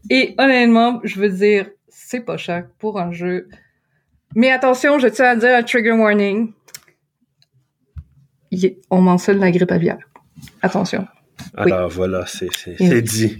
Et 0.09 0.35
honnêtement, 0.39 1.01
je 1.05 1.21
veux 1.21 1.29
dire, 1.29 1.69
c'est 1.89 2.21
pas 2.21 2.39
cher 2.39 2.67
pour 2.79 2.99
un 2.99 3.13
jeu. 3.13 3.49
Mais 4.35 4.51
attention, 4.51 4.99
je 4.99 5.09
tiens 5.09 5.27
à 5.27 5.37
dire 5.37 5.55
un 5.55 5.63
trigger 5.63 5.93
warning. 5.93 6.53
On 8.91 9.03
mentionne 9.03 9.41
la 9.41 9.51
grippe 9.51 9.71
aviaire. 9.71 9.99
Attention. 10.63 11.07
Alors 11.57 11.89
voilà, 11.89 12.25
c'est 12.27 13.03
dit. 13.03 13.39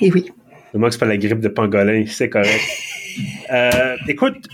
Et 0.00 0.10
oui. 0.12 0.30
Le 0.72 0.80
moins 0.80 0.88
que 0.88 0.94
c'est 0.94 1.00
pas 1.00 1.06
la 1.06 1.16
grippe 1.16 1.40
de 1.40 1.48
pangolin, 1.48 2.04
c'est 2.06 2.28
correct. 2.28 2.60
euh, 3.52 3.96
écoute, 4.08 4.46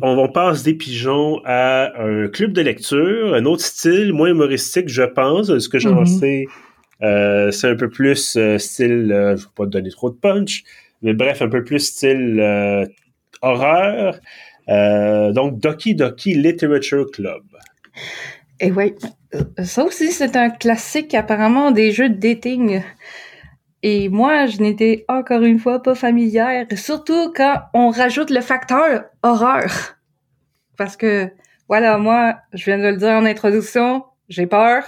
on, 0.00 0.28
passe 0.28 0.62
des 0.62 0.74
pigeons 0.74 1.40
à 1.44 1.92
un 2.02 2.28
club 2.28 2.52
de 2.52 2.62
lecture, 2.62 3.34
un 3.34 3.44
autre 3.44 3.62
style, 3.62 4.12
moins 4.12 4.28
humoristique, 4.28 4.88
je 4.88 5.02
pense. 5.02 5.58
Ce 5.58 5.68
que 5.68 5.78
j'en 5.78 6.06
sais, 6.06 6.46
euh, 7.02 7.50
c'est 7.50 7.68
un 7.68 7.76
peu 7.76 7.90
plus 7.90 8.36
euh, 8.36 8.58
style, 8.58 9.08
je 9.08 9.14
ne 9.14 9.34
vais 9.34 9.42
pas 9.54 9.64
te 9.64 9.70
donner 9.70 9.90
trop 9.90 10.10
de 10.10 10.16
punch, 10.16 10.64
mais 11.02 11.12
bref, 11.12 11.42
un 11.42 11.48
peu 11.48 11.62
plus 11.62 11.80
style 11.80 12.40
horreur. 13.42 14.18
donc, 14.66 15.60
Doki 15.60 15.94
Doki 15.94 16.34
Literature 16.34 17.10
Club. 17.10 17.42
Et 18.60 18.70
oui, 18.70 18.94
ça 19.62 19.84
aussi, 19.84 20.12
c'est 20.12 20.36
un 20.36 20.50
classique 20.50 21.14
apparemment 21.14 21.70
des 21.70 21.92
jeux 21.92 22.08
de 22.08 22.14
dating. 22.14 22.82
Et 23.82 24.08
moi, 24.08 24.46
je 24.46 24.62
n'étais 24.62 25.04
encore 25.08 25.42
une 25.42 25.58
fois 25.58 25.82
pas 25.82 25.94
familière, 25.94 26.66
surtout 26.74 27.32
quand 27.34 27.60
on 27.74 27.90
rajoute 27.90 28.30
le 28.30 28.40
facteur 28.40 29.04
horreur. 29.22 29.96
Parce 30.76 30.96
que, 30.96 31.30
voilà, 31.68 31.98
moi, 31.98 32.36
je 32.52 32.64
viens 32.64 32.78
de 32.78 32.84
le 32.88 32.96
dire 32.96 33.10
en 33.10 33.26
introduction, 33.26 34.04
j'ai 34.28 34.46
peur. 34.46 34.84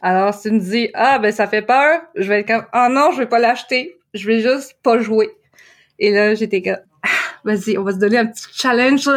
Alors, 0.00 0.32
si 0.32 0.48
tu 0.48 0.54
me 0.54 0.60
dis, 0.60 0.90
ah, 0.94 1.18
ben, 1.18 1.32
ça 1.32 1.46
fait 1.46 1.62
peur, 1.62 2.02
je 2.14 2.28
vais 2.28 2.40
être 2.40 2.46
comme, 2.46 2.66
ah 2.72 2.88
non, 2.88 3.10
je 3.12 3.18
vais 3.18 3.26
pas 3.26 3.38
l'acheter. 3.38 3.98
Je 4.14 4.26
vais 4.26 4.40
juste 4.40 4.76
pas 4.82 4.98
jouer. 5.00 5.30
Et 5.98 6.10
là, 6.12 6.34
j'étais 6.34 6.62
comme, 6.62 6.78
vas-y, 7.44 7.76
on 7.78 7.82
va 7.82 7.92
se 7.92 7.98
donner 7.98 8.18
un 8.18 8.26
petit 8.26 8.46
challenge. 8.52 9.10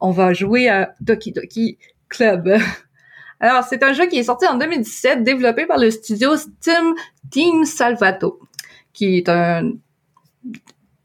On 0.00 0.10
va 0.10 0.32
jouer 0.32 0.68
à 0.68 0.94
Doki 1.00 1.32
Doki 1.32 1.78
Club. 2.08 2.58
Alors, 3.40 3.64
c'est 3.64 3.82
un 3.82 3.92
jeu 3.92 4.06
qui 4.06 4.18
est 4.18 4.24
sorti 4.24 4.46
en 4.46 4.56
2017, 4.56 5.22
développé 5.22 5.66
par 5.66 5.78
le 5.78 5.90
studio 5.90 6.36
Steam 6.36 6.94
Team 7.30 7.64
Salvato, 7.64 8.40
qui 8.92 9.18
est 9.18 9.28
un 9.28 9.72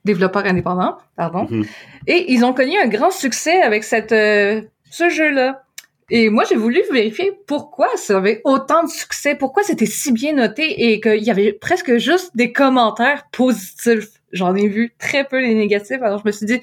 développeur 0.05 0.45
indépendant, 0.45 0.97
pardon. 1.15 1.47
Mhm. 1.49 1.65
Et 2.07 2.31
ils 2.31 2.43
ont 2.45 2.53
connu 2.53 2.77
un 2.79 2.87
grand 2.87 3.11
succès 3.11 3.61
avec 3.61 3.83
cette 3.83 4.11
euh, 4.11 4.61
ce 4.89 5.09
jeu-là. 5.09 5.63
Et 6.09 6.29
moi, 6.29 6.43
j'ai 6.47 6.57
voulu 6.57 6.81
vérifier 6.91 7.31
pourquoi 7.47 7.87
ça 7.95 8.17
avait 8.17 8.41
autant 8.43 8.83
de 8.83 8.89
succès, 8.89 9.35
pourquoi 9.35 9.63
c'était 9.63 9.85
si 9.85 10.11
bien 10.11 10.33
noté 10.33 10.91
et 10.91 10.99
qu'il 10.99 11.23
y 11.23 11.31
avait 11.31 11.53
presque 11.53 11.97
juste 11.97 12.35
des 12.35 12.51
commentaires 12.51 13.27
positifs. 13.31 14.09
J'en 14.33 14.53
ai 14.55 14.67
vu 14.67 14.93
très 14.99 15.23
peu 15.23 15.39
les 15.39 15.55
négatifs, 15.55 16.01
alors 16.01 16.19
je 16.19 16.23
me 16.25 16.31
suis 16.33 16.45
dit, 16.45 16.59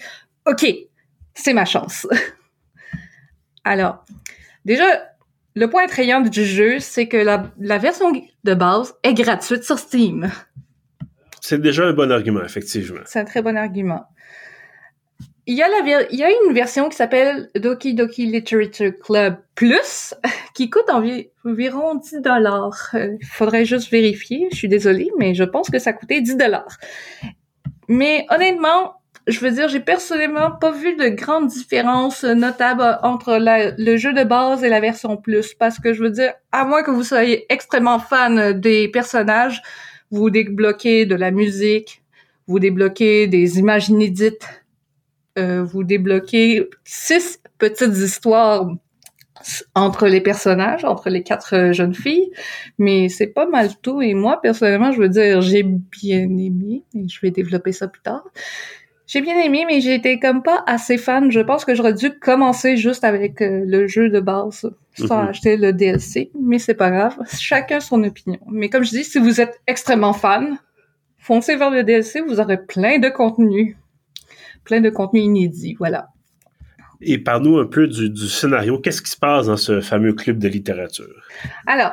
OK, 0.46 0.66
c'est 1.34 1.54
ma 1.54 1.64
chance. 1.64 2.06
alors, 3.64 4.04
déjà, 4.66 4.84
le 5.54 5.68
point 5.68 5.84
attrayant 5.84 6.20
du 6.20 6.44
jeu, 6.44 6.78
c'est 6.78 7.08
que 7.08 7.16
la, 7.16 7.50
la 7.58 7.78
version 7.78 8.12
de 8.44 8.54
base 8.54 8.94
est 9.02 9.14
gratuite 9.14 9.64
sur 9.64 9.78
Steam. 9.78 10.30
C'est 11.40 11.60
déjà 11.60 11.84
un 11.84 11.92
bon 11.92 12.10
argument, 12.12 12.42
effectivement. 12.44 13.00
C'est 13.06 13.20
un 13.20 13.24
très 13.24 13.42
bon 13.42 13.56
argument. 13.56 14.04
Il 15.46 15.54
y 15.54 15.62
a, 15.62 15.68
la 15.68 15.80
ver- 15.82 16.06
il 16.10 16.18
y 16.18 16.24
a 16.24 16.28
une 16.30 16.52
version 16.52 16.90
qui 16.90 16.96
s'appelle 16.96 17.48
Doki 17.54 17.94
Doki 17.94 18.26
Literature 18.26 18.92
Club 19.02 19.38
Plus 19.54 20.14
qui 20.54 20.68
coûte 20.68 20.88
envi- 20.90 21.30
environ 21.46 21.94
10 21.94 22.20
dollars. 22.20 22.90
Il 22.94 23.24
faudrait 23.26 23.64
juste 23.64 23.90
vérifier, 23.90 24.48
je 24.52 24.56
suis 24.56 24.68
désolée, 24.68 25.10
mais 25.18 25.34
je 25.34 25.44
pense 25.44 25.70
que 25.70 25.78
ça 25.78 25.94
coûtait 25.94 26.20
10 26.20 26.36
dollars. 26.36 26.76
Mais 27.88 28.26
honnêtement, 28.28 28.97
je 29.28 29.40
veux 29.40 29.50
dire, 29.50 29.68
j'ai 29.68 29.80
personnellement 29.80 30.50
pas 30.50 30.72
vu 30.72 30.96
de 30.96 31.08
grande 31.08 31.48
différence 31.48 32.24
notable 32.24 32.98
entre 33.02 33.38
le 33.38 33.96
jeu 33.96 34.12
de 34.14 34.24
base 34.24 34.64
et 34.64 34.70
la 34.70 34.80
version 34.80 35.16
plus 35.16 35.54
parce 35.54 35.78
que 35.78 35.92
je 35.92 36.02
veux 36.02 36.10
dire, 36.10 36.32
à 36.50 36.64
moins 36.64 36.82
que 36.82 36.90
vous 36.90 37.04
soyez 37.04 37.46
extrêmement 37.52 37.98
fan 37.98 38.58
des 38.58 38.88
personnages, 38.88 39.62
vous 40.10 40.30
débloquez 40.30 41.04
de 41.04 41.14
la 41.14 41.30
musique, 41.30 42.02
vous 42.46 42.58
débloquez 42.58 43.26
des 43.26 43.58
images 43.58 43.90
inédites, 43.90 44.48
euh, 45.38 45.62
vous 45.62 45.84
débloquez 45.84 46.68
six 46.84 47.40
petites 47.58 47.96
histoires 47.96 48.70
entre 49.74 50.08
les 50.08 50.20
personnages, 50.20 50.84
entre 50.84 51.10
les 51.10 51.22
quatre 51.22 51.54
euh, 51.54 51.72
jeunes 51.72 51.94
filles, 51.94 52.30
mais 52.78 53.08
c'est 53.08 53.28
pas 53.28 53.46
mal 53.46 53.70
tout. 53.82 54.00
Et 54.02 54.14
moi, 54.14 54.40
personnellement, 54.40 54.90
je 54.92 55.00
veux 55.00 55.08
dire, 55.08 55.42
j'ai 55.42 55.62
bien 55.62 56.22
aimé, 56.22 56.82
et 56.94 57.08
je 57.08 57.20
vais 57.20 57.30
développer 57.30 57.72
ça 57.72 57.86
plus 57.86 58.02
tard. 58.02 58.24
J'ai 59.08 59.22
bien 59.22 59.40
aimé, 59.40 59.64
mais 59.66 59.82
été 59.82 60.20
comme 60.20 60.42
pas 60.42 60.62
assez 60.66 60.98
fan. 60.98 61.30
Je 61.32 61.40
pense 61.40 61.64
que 61.64 61.74
j'aurais 61.74 61.94
dû 61.94 62.10
commencer 62.18 62.76
juste 62.76 63.04
avec 63.04 63.40
euh, 63.40 63.64
le 63.66 63.86
jeu 63.86 64.10
de 64.10 64.20
base, 64.20 64.70
sans 64.94 65.22
Mhm. 65.22 65.28
acheter 65.28 65.56
le 65.56 65.72
DLC, 65.72 66.30
mais 66.38 66.58
c'est 66.58 66.74
pas 66.74 66.90
grave. 66.90 67.16
Chacun 67.40 67.80
son 67.80 68.04
opinion. 68.04 68.38
Mais 68.50 68.68
comme 68.68 68.84
je 68.84 68.90
dis, 68.90 69.04
si 69.04 69.18
vous 69.18 69.40
êtes 69.40 69.62
extrêmement 69.66 70.12
fan, 70.12 70.58
foncez 71.16 71.56
vers 71.56 71.70
le 71.70 71.84
DLC, 71.84 72.20
vous 72.20 72.38
aurez 72.38 72.58
plein 72.62 72.98
de 72.98 73.08
contenu. 73.08 73.78
Plein 74.64 74.82
de 74.82 74.90
contenu 74.90 75.20
inédit, 75.20 75.74
voilà. 75.78 76.08
Et 77.00 77.16
parle-nous 77.16 77.58
un 77.58 77.66
peu 77.66 77.86
du, 77.88 78.10
du 78.10 78.26
scénario. 78.28 78.78
Qu'est-ce 78.78 79.00
qui 79.00 79.10
se 79.10 79.16
passe 79.16 79.46
dans 79.46 79.56
ce 79.56 79.80
fameux 79.80 80.12
club 80.12 80.38
de 80.38 80.48
littérature? 80.48 81.22
Alors, 81.66 81.92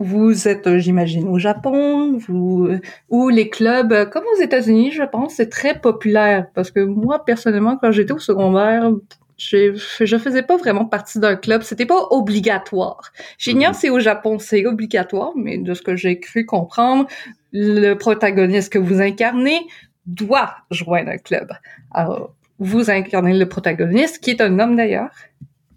vous 0.00 0.48
êtes, 0.48 0.66
euh, 0.66 0.78
j'imagine, 0.78 1.28
au 1.28 1.38
Japon, 1.38 2.18
vous 2.18 2.68
ou 3.10 3.28
les 3.28 3.48
clubs, 3.48 3.92
euh, 3.92 4.06
comme 4.06 4.24
aux 4.36 4.40
États-Unis, 4.42 4.90
je 4.92 5.02
pense, 5.04 5.34
c'est 5.34 5.48
très 5.48 5.78
populaire 5.80 6.46
parce 6.54 6.70
que 6.70 6.80
moi, 6.80 7.24
personnellement, 7.24 7.76
quand 7.80 7.92
j'étais 7.92 8.12
au 8.12 8.18
secondaire, 8.18 8.90
j'ai- 9.36 9.72
je 10.00 10.16
faisais 10.18 10.42
pas 10.42 10.56
vraiment 10.56 10.84
partie 10.84 11.18
d'un 11.18 11.36
club, 11.36 11.62
c'était 11.62 11.86
pas 11.86 12.06
obligatoire. 12.10 13.12
J'ignore 13.38 13.70
Mhm. 13.72 13.78
si 13.78 13.90
au 13.90 13.98
Japon 14.00 14.38
c'est 14.38 14.66
obligatoire, 14.66 15.32
mais 15.36 15.58
de 15.58 15.74
ce 15.74 15.82
que 15.82 15.96
j'ai 15.96 16.18
cru 16.20 16.44
comprendre, 16.44 17.06
le 17.52 17.94
protagoniste 17.94 18.72
que 18.72 18.78
vous 18.78 19.00
incarnez 19.00 19.58
doit 20.06 20.54
joindre 20.70 21.10
un 21.10 21.18
club. 21.18 21.50
Alors, 21.92 22.34
vous 22.58 22.90
incarnez 22.90 23.34
le 23.36 23.48
protagoniste, 23.48 24.18
qui 24.22 24.30
est 24.30 24.40
un 24.40 24.58
homme 24.58 24.76
d'ailleurs. 24.76 25.10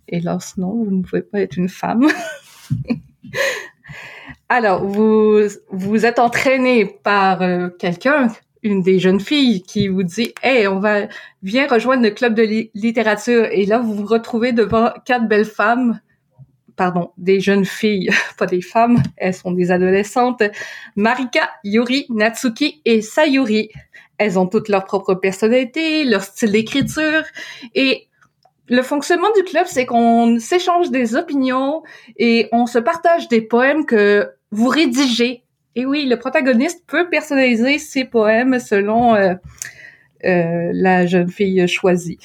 Et 0.10 0.20
là, 0.22 0.38
sinon, 0.40 0.84
vous 0.84 0.92
ne 0.92 1.02
pouvez 1.04 1.22
pas 1.22 1.40
être 1.42 1.58
une 1.58 1.70
femme. 1.70 2.08
Alors, 4.50 4.86
vous, 4.86 5.40
vous 5.70 6.06
êtes 6.06 6.20
entraîné 6.20 6.86
par 6.86 7.42
euh, 7.42 7.68
quelqu'un, 7.68 8.30
une 8.64 8.82
des 8.82 8.98
jeunes 8.98 9.20
filles, 9.20 9.62
qui 9.62 9.90
vous 9.90 10.04
dit 10.04 10.34
«Hey, 10.42 10.68
on 10.70 10.80
va, 10.80 11.08
viens 11.44 11.68
rejoindre 11.68 12.04
le 12.04 12.12
club 12.12 12.34
de 12.34 12.44
li- 12.44 12.72
littérature.» 12.74 13.46
Et 13.52 13.66
là, 13.66 13.80
vous 13.80 13.94
vous 13.94 14.06
retrouvez 14.06 14.54
devant 14.54 14.92
quatre 15.06 15.28
belles 15.28 15.44
femmes, 15.44 16.00
pardon, 16.78 17.12
des 17.18 17.42
jeunes 17.42 17.66
filles, 17.66 18.10
pas 18.38 18.46
des 18.46 18.62
femmes, 18.62 19.04
elles 19.18 19.34
sont 19.34 19.52
des 19.52 19.70
adolescentes, 19.70 20.44
Marika, 20.96 21.50
Yuri, 21.66 22.06
Natsuki 22.10 22.82
et 22.86 23.02
Sayuri. 23.02 23.70
Elles 24.18 24.40
ont 24.40 24.48
toutes 24.48 24.70
leur 24.70 24.86
propre 24.86 25.14
personnalité, 25.14 26.06
leur 26.06 26.24
style 26.24 26.54
d'écriture, 26.54 27.24
et 27.76 28.08
le 28.70 28.82
fonctionnement 28.82 29.32
du 29.36 29.44
club, 29.44 29.66
c'est 29.68 29.86
qu'on 29.86 30.40
s'échange 30.40 30.90
des 30.90 31.16
opinions 31.16 31.84
et 32.18 32.50
on 32.52 32.66
se 32.66 32.80
partage 32.80 33.28
des 33.30 33.42
poèmes 33.42 33.86
que 33.86 34.30
vous 34.52 34.68
rédigez. 34.68 35.44
Et 35.76 35.86
oui, 35.86 36.06
le 36.08 36.18
protagoniste 36.18 36.84
peut 36.88 37.10
personnaliser 37.10 37.78
ses 37.78 38.06
poèmes 38.06 38.60
selon 38.60 39.14
euh, 39.16 39.34
euh, 40.26 40.72
la 40.74 41.06
jeune 41.06 41.30
fille 41.30 41.68
choisie. 41.68 42.18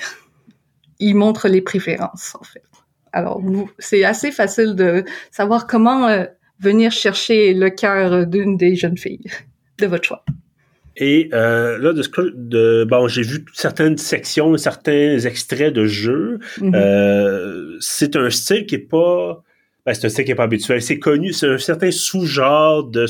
Il 0.98 1.16
montre 1.16 1.48
les 1.48 1.60
préférences, 1.60 2.34
en 2.40 2.44
fait. 2.44 2.62
Alors, 3.12 3.42
c'est 3.78 4.04
assez 4.04 4.30
facile 4.30 4.74
de 4.74 5.04
savoir 5.30 5.66
comment 5.66 6.08
euh, 6.08 6.24
venir 6.60 6.92
chercher 6.92 7.52
le 7.52 7.68
cœur 7.68 8.26
d'une 8.26 8.56
des 8.56 8.74
jeunes 8.74 8.96
filles 8.96 9.26
de 9.78 9.86
votre 9.86 10.04
choix. 10.04 10.24
Et 10.96 11.28
euh, 11.32 11.78
là, 11.78 11.92
de, 11.92 12.02
ce 12.02 12.08
que- 12.08 12.32
de 12.34 12.84
bon, 12.88 13.08
j'ai 13.08 13.22
vu 13.22 13.44
certaines 13.52 13.98
sections, 13.98 14.56
certains 14.56 15.18
extraits 15.18 15.72
de 15.74 15.84
jeux. 15.86 16.38
Mhm. 16.60 16.74
Euh, 16.74 17.76
c'est 17.80 18.16
un 18.16 18.30
style 18.30 18.64
qui 18.66 18.76
est 18.76 18.78
pas. 18.78 19.42
Ben, 19.84 19.94
c'est 19.94 20.20
un 20.20 20.24
qui 20.24 20.30
est 20.30 20.36
pas 20.36 20.44
habituel. 20.44 20.80
C'est 20.80 20.98
connu, 20.98 21.32
c'est 21.32 21.48
un 21.48 21.58
certain 21.58 21.90
sous-genre 21.90 22.84
de, 22.84 23.06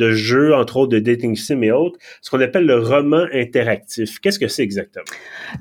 de 0.00 0.12
jeu, 0.12 0.54
entre 0.54 0.76
autres 0.78 0.90
de 0.90 0.98
dating 0.98 1.36
sim 1.36 1.62
et 1.62 1.70
autres, 1.70 1.98
ce 2.20 2.30
qu'on 2.30 2.40
appelle 2.40 2.66
le 2.66 2.78
roman 2.78 3.24
interactif. 3.32 4.18
Qu'est-ce 4.20 4.38
que 4.38 4.48
c'est 4.48 4.62
exactement? 4.62 5.04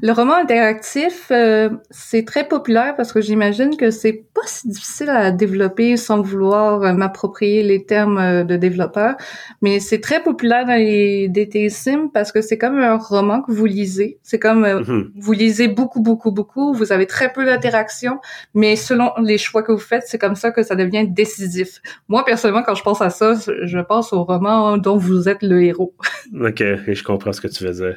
Le 0.02 0.12
roman 0.12 0.36
interactif, 0.36 1.28
euh, 1.32 1.70
c'est 1.92 2.26
très 2.26 2.48
populaire 2.48 2.96
parce 2.96 3.12
que 3.14 3.22
j'imagine 3.22 3.78
que 3.78 3.92
c'est 3.92 4.24
pas 4.34 4.42
si 4.46 4.68
difficile 4.70 5.10
à 5.10 5.32
développer 5.32 5.98
sans 5.98 6.22
vouloir 6.22 6.82
euh, 6.84 6.94
m'approprier 6.94 7.64
les 7.64 7.86
termes 7.86 8.18
euh, 8.18 8.44
de 8.44 8.56
développeur, 8.56 9.16
mais 9.62 9.80
c'est 9.80 10.00
très 10.02 10.24
populaire 10.24 10.66
dans 10.66 10.76
les 10.78 11.28
DT 11.30 11.70
Sim 11.70 12.10
parce 12.14 12.32
que 12.32 12.42
c'est 12.42 12.58
comme 12.58 12.80
un 12.80 12.98
roman 12.98 13.42
que 13.42 13.52
vous 13.52 13.66
lisez. 13.66 14.18
C'est 14.24 14.40
comme 14.40 14.66
euh, 14.66 14.80
Mhm. 14.80 15.12
vous 15.16 15.32
lisez 15.34 15.68
beaucoup, 15.68 16.02
beaucoup, 16.02 16.32
beaucoup, 16.32 16.74
vous 16.74 16.92
avez 16.92 17.06
très 17.06 17.32
peu 17.34 17.46
d'interactions, 17.46 18.20
mais 18.54 18.76
selon 18.76 19.12
les 19.22 19.38
choix 19.38 19.64
que 19.64 19.72
vous 19.72 19.78
faites, 19.80 20.04
c'est 20.08 20.18
comme 20.18 20.36
ça 20.36 20.52
que 20.52 20.64
ça 20.64 20.76
devient 20.76 21.06
décisif. 21.08 21.82
Moi, 22.08 22.24
personnellement, 22.26 22.64
quand 22.64 22.76
je 22.76 22.84
pense 22.84 23.02
à 23.02 23.10
ça, 23.10 23.34
je 23.64 23.80
pense 23.80 24.14
au 24.14 24.24
roman 24.30 24.78
dont 24.78 24.98
vous 24.98 25.28
êtes 25.28 25.42
le 25.42 25.64
héros. 25.64 25.96
OK, 26.40 26.60
je 26.60 27.04
comprends 27.04 27.34
ce 27.34 27.42
que 27.42 27.48
tu 27.48 27.64
veux 27.64 27.74
dire. 27.74 27.96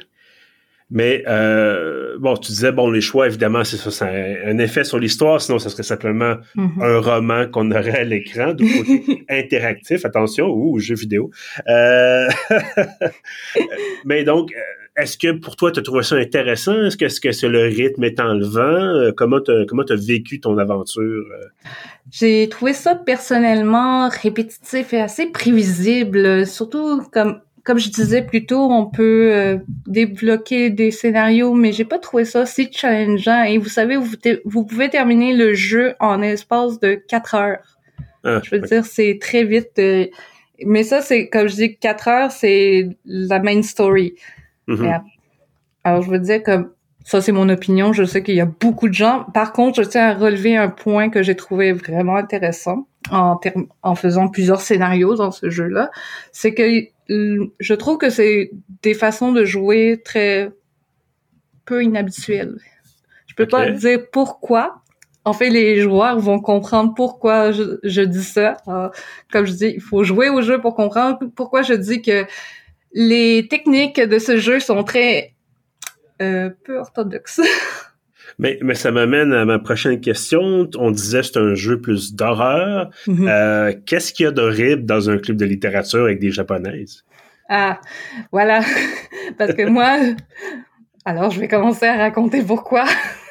Mais 0.89 1.23
euh, 1.27 2.17
bon, 2.19 2.35
tu 2.35 2.51
disais, 2.51 2.71
bon, 2.71 2.89
les 2.91 3.01
choix, 3.01 3.25
évidemment, 3.25 3.63
c'est 3.63 3.77
ça, 3.77 3.89
ça 3.89 4.05
a 4.05 4.49
un 4.49 4.57
effet 4.59 4.83
sur 4.83 4.99
l'histoire, 4.99 5.41
sinon 5.41 5.57
ça 5.57 5.69
serait 5.69 5.83
simplement 5.83 6.35
un 6.55 6.99
roman 6.99 7.47
qu'on 7.47 7.71
aurait 7.71 8.01
à 8.01 8.03
l'écran, 8.03 8.53
du 8.53 8.65
côté 8.65 9.25
interactif, 9.29 10.05
attention, 10.05 10.47
ou 10.47 10.77
jeu 10.79 10.95
vidéo. 10.95 11.31
Euh, 11.67 12.27
mais 14.05 14.23
donc, 14.23 14.51
euh, 14.51 14.82
est-ce 14.95 15.17
que 15.17 15.31
pour 15.31 15.55
toi, 15.55 15.71
tu 15.71 15.79
as 15.79 15.83
trouvé 15.83 16.03
ça 16.03 16.15
intéressant? 16.15 16.85
Est-ce 16.85 16.97
que, 16.97 17.05
est-ce 17.05 17.19
que 17.19 17.31
c'est 17.31 17.49
le 17.49 17.63
rythme 17.63 18.03
est 18.03 18.19
enlevant? 18.19 18.61
Euh, 18.61 19.11
Comment 19.15 19.39
tu 19.41 19.51
comment 19.67 19.83
as 19.83 19.95
vécu 19.95 20.39
ton 20.39 20.57
aventure? 20.57 21.03
euh? 21.03 21.47
J'ai 22.11 22.47
trouvé 22.49 22.73
ça 22.73 22.95
personnellement 22.95 24.09
répétitif 24.09 24.93
et 24.93 25.01
assez 25.01 25.27
prévisible, 25.27 26.45
surtout 26.45 27.01
comme 27.11 27.41
comme 27.63 27.79
je 27.79 27.89
disais 27.89 28.21
plus 28.21 28.45
tôt, 28.45 28.59
on 28.69 28.85
peut 28.87 29.31
euh, 29.33 29.57
débloquer 29.87 30.69
des 30.69 30.91
scénarios, 30.91 31.53
mais 31.53 31.71
j'ai 31.71 31.85
pas 31.85 31.97
trouvé 31.97 32.25
ça 32.25 32.45
si 32.45 32.69
challengeant. 32.69 33.43
Et 33.43 33.57
vous 33.57 33.69
savez, 33.69 33.95
vous, 33.95 34.15
vous 34.43 34.65
pouvez 34.65 34.89
terminer 34.89 35.33
le 35.33 35.53
jeu 35.53 35.93
en 36.01 36.21
espace 36.21 36.77
de 36.81 36.95
quatre 36.95 37.35
heures. 37.35 37.77
Ah, 38.25 38.41
Je 38.43 38.51
veux 38.53 38.61
dire, 38.61 38.83
c'est 38.85 39.17
très 39.21 39.45
vite. 39.45 39.79
euh, 39.79 40.07
mais 40.65 40.83
ça, 40.83 40.99
c'est 41.01 41.29
comme 41.29 41.47
je 41.47 41.55
dis, 41.55 41.77
quatre 41.77 42.09
heures, 42.09 42.31
c'est 42.31 42.89
la 43.05 43.39
main 43.39 43.61
story. 43.61 44.15
Mhm. 44.67 45.01
Alors, 45.83 46.01
je 46.01 46.09
veux 46.09 46.19
dire 46.19 46.41
comme 46.43 46.71
ça, 47.03 47.21
c'est 47.21 47.31
mon 47.31 47.49
opinion. 47.49 47.91
Je 47.91 48.03
sais 48.05 48.23
qu'il 48.23 48.35
y 48.35 48.41
a 48.41 48.45
beaucoup 48.45 48.87
de 48.87 48.93
gens. 48.93 49.25
Par 49.33 49.51
contre, 49.51 49.83
je 49.83 49.87
tiens 49.87 50.09
à 50.09 50.13
relever 50.13 50.55
un 50.55 50.69
point 50.69 51.09
que 51.09 51.21
j'ai 51.21 51.35
trouvé 51.35 51.73
vraiment 51.73 52.15
intéressant 52.15 52.87
en, 53.11 53.39
en 53.81 53.95
faisant 53.95 54.29
plusieurs 54.29 54.61
scénarios 54.61 55.15
dans 55.15 55.31
ce 55.31 55.49
jeu-là. 55.49 55.91
C'est 56.31 56.53
que 56.53 56.87
je 57.09 57.73
trouve 57.73 57.97
que 57.97 58.09
c'est 58.09 58.51
des 58.81 58.93
façons 58.93 59.33
de 59.33 59.43
jouer 59.43 60.01
très 60.03 60.51
peu 61.65 61.83
inhabituel. 61.83 62.57
Je 63.27 63.35
peux 63.35 63.47
pas 63.47 63.69
dire 63.69 63.99
pourquoi. 64.11 64.81
En 65.25 65.33
fait, 65.33 65.49
les 65.49 65.79
joueurs 65.79 66.19
vont 66.19 66.39
comprendre 66.39 66.93
pourquoi 66.93 67.51
je, 67.51 67.79
je 67.83 68.01
dis 68.01 68.23
ça. 68.23 68.57
Euh, 68.67 68.89
comme 69.31 69.45
je 69.45 69.53
dis, 69.53 69.73
il 69.75 69.81
faut 69.81 70.03
jouer 70.03 70.29
au 70.29 70.41
jeu 70.41 70.59
pour 70.59 70.75
comprendre 70.75 71.19
pourquoi 71.35 71.61
je 71.61 71.73
dis 71.73 72.01
que 72.01 72.25
les 72.93 73.47
techniques 73.49 73.99
de 73.99 74.19
ce 74.19 74.37
jeu 74.37 74.59
sont 74.59 74.83
très 74.83 75.33
euh, 76.21 76.49
peu 76.63 76.77
orthodoxes. 76.77 77.41
Mais, 78.39 78.57
mais 78.63 78.73
ça 78.73 78.89
m'amène 78.89 79.31
à 79.31 79.45
ma 79.45 79.59
prochaine 79.59 80.01
question. 80.01 80.67
On 80.75 80.89
disait 80.89 81.21
c'est 81.21 81.37
un 81.37 81.53
jeu 81.53 81.79
plus 81.79 82.15
d'horreur. 82.15 82.89
Mm-hmm. 83.05 83.29
euh, 83.29 83.73
Qu'est-ce 83.85 84.11
qu'il 84.11 84.23
y 84.23 84.27
a 84.27 84.31
d'horrible 84.31 84.85
dans 84.87 85.07
un 85.07 85.19
club 85.19 85.37
de 85.37 85.45
littérature 85.45 86.05
avec 86.05 86.19
des 86.19 86.31
japonaises? 86.31 87.05
Ah, 87.47 87.79
voilà. 88.31 88.61
Parce 89.37 89.53
que 89.53 89.67
moi, 89.67 89.99
alors 91.05 91.29
je 91.29 91.39
vais 91.39 91.47
commencer 91.47 91.85
à 91.85 91.95
raconter 91.95 92.41
pourquoi. 92.41 92.85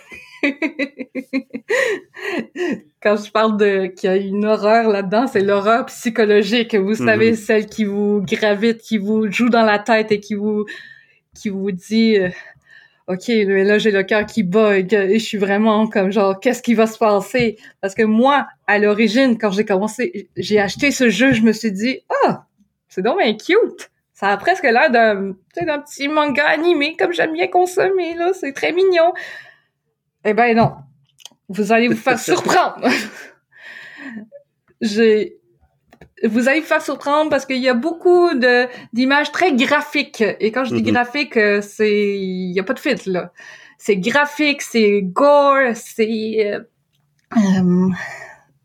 Quand 3.03 3.17
je 3.17 3.31
parle 3.31 3.57
de 3.57 3.87
qu'il 3.87 4.11
y 4.11 4.13
a 4.13 4.17
une 4.17 4.45
horreur 4.45 4.89
là-dedans, 4.89 5.27
c'est 5.27 5.41
l'horreur 5.41 5.87
psychologique. 5.87 6.75
Vous 6.75 6.95
savez, 6.95 7.33
mm-hmm. 7.33 7.37
celle 7.37 7.67
qui 7.67 7.85
vous 7.85 8.23
gravite, 8.23 8.79
qui 8.79 8.99
vous 8.99 9.31
joue 9.31 9.49
dans 9.49 9.65
la 9.65 9.79
tête 9.79 10.13
et 10.13 10.21
qui 10.21 10.35
vous 10.35 10.67
qui 11.35 11.49
vous 11.49 11.71
dit 11.71 12.19
euh, 12.19 12.29
OK, 13.09 13.29
là 13.29 13.79
j'ai 13.79 13.91
le 13.91 14.03
cœur 14.03 14.27
qui 14.27 14.43
bat 14.43 14.79
et, 14.79 14.87
je 14.91 15.25
suis 15.25 15.39
vraiment 15.39 15.89
comme 15.89 16.13
genre 16.13 16.39
qu'est-ce 16.39 16.63
qui 16.63 16.75
va 16.75 16.87
se 16.87 16.99
passer? 16.99 17.59
Parce 17.81 17.95
que 17.95 18.03
moi, 18.03 18.47
à 18.67 18.79
l'origine, 18.79 19.39
quand 19.39 19.51
j'ai 19.51 19.65
commencé, 19.65 20.29
j'ai 20.37 20.61
acheté 20.61 20.91
ce 20.91 21.09
jeu, 21.09 21.33
je 21.33 21.43
me 21.43 21.53
suis 21.53 21.73
dit 21.73 22.01
ah, 22.25 22.47
c'est 22.89 23.03
donc 23.03 23.19
bien 23.19 23.35
cute. 23.35 23.91
Ça 24.13 24.29
a 24.29 24.37
presque 24.37 24.65
l'air 24.65 24.91
d'un 24.91 25.35
d'un 25.57 25.79
petit 25.81 26.09
manga 26.09 26.47
animé 26.47 26.97
comme 26.97 27.13
j'aime 27.13 27.33
bien 27.33 27.49
consommer 27.49 28.15
là, 28.15 28.33
c'est 28.33 28.53
très 28.53 28.73
mignon. 28.73 29.13
Eh 30.25 30.35
ben 30.35 30.57
non, 30.57 30.75
vous 31.49 31.73
allez 31.73 31.89
vous 31.89 31.97
faire 31.97 32.19
surprendre. 32.19 32.89
j'ai 34.81 35.39
vous 36.25 36.49
allez 36.49 36.61
vous 36.61 36.67
faire 36.67 36.83
surprendre 36.83 37.31
parce 37.31 37.47
qu'il 37.47 37.59
y 37.59 37.69
a 37.69 37.75
beaucoup 37.75 38.35
de 38.35 38.67
d'images 38.93 39.33
très 39.33 39.53
graphiques. 39.53 40.23
Et 40.41 40.53
quand 40.53 40.65
je 40.65 40.75
dis 40.75 40.83
mm-hmm. 40.83 40.93
graphique, 40.93 41.37
euh, 41.37 41.61
c'est 41.61 42.17
il 42.17 42.53
y 42.53 42.61
a 42.61 42.63
pas 42.63 42.75
de 42.75 42.79
filtre 42.79 43.11
là. 43.11 43.33
C'est 43.79 43.97
graphique, 43.97 44.63
c'est 44.63 45.03
gore, 45.03 45.75
c'est 45.75 46.53
euh, 46.53 46.61
euh, 47.37 47.89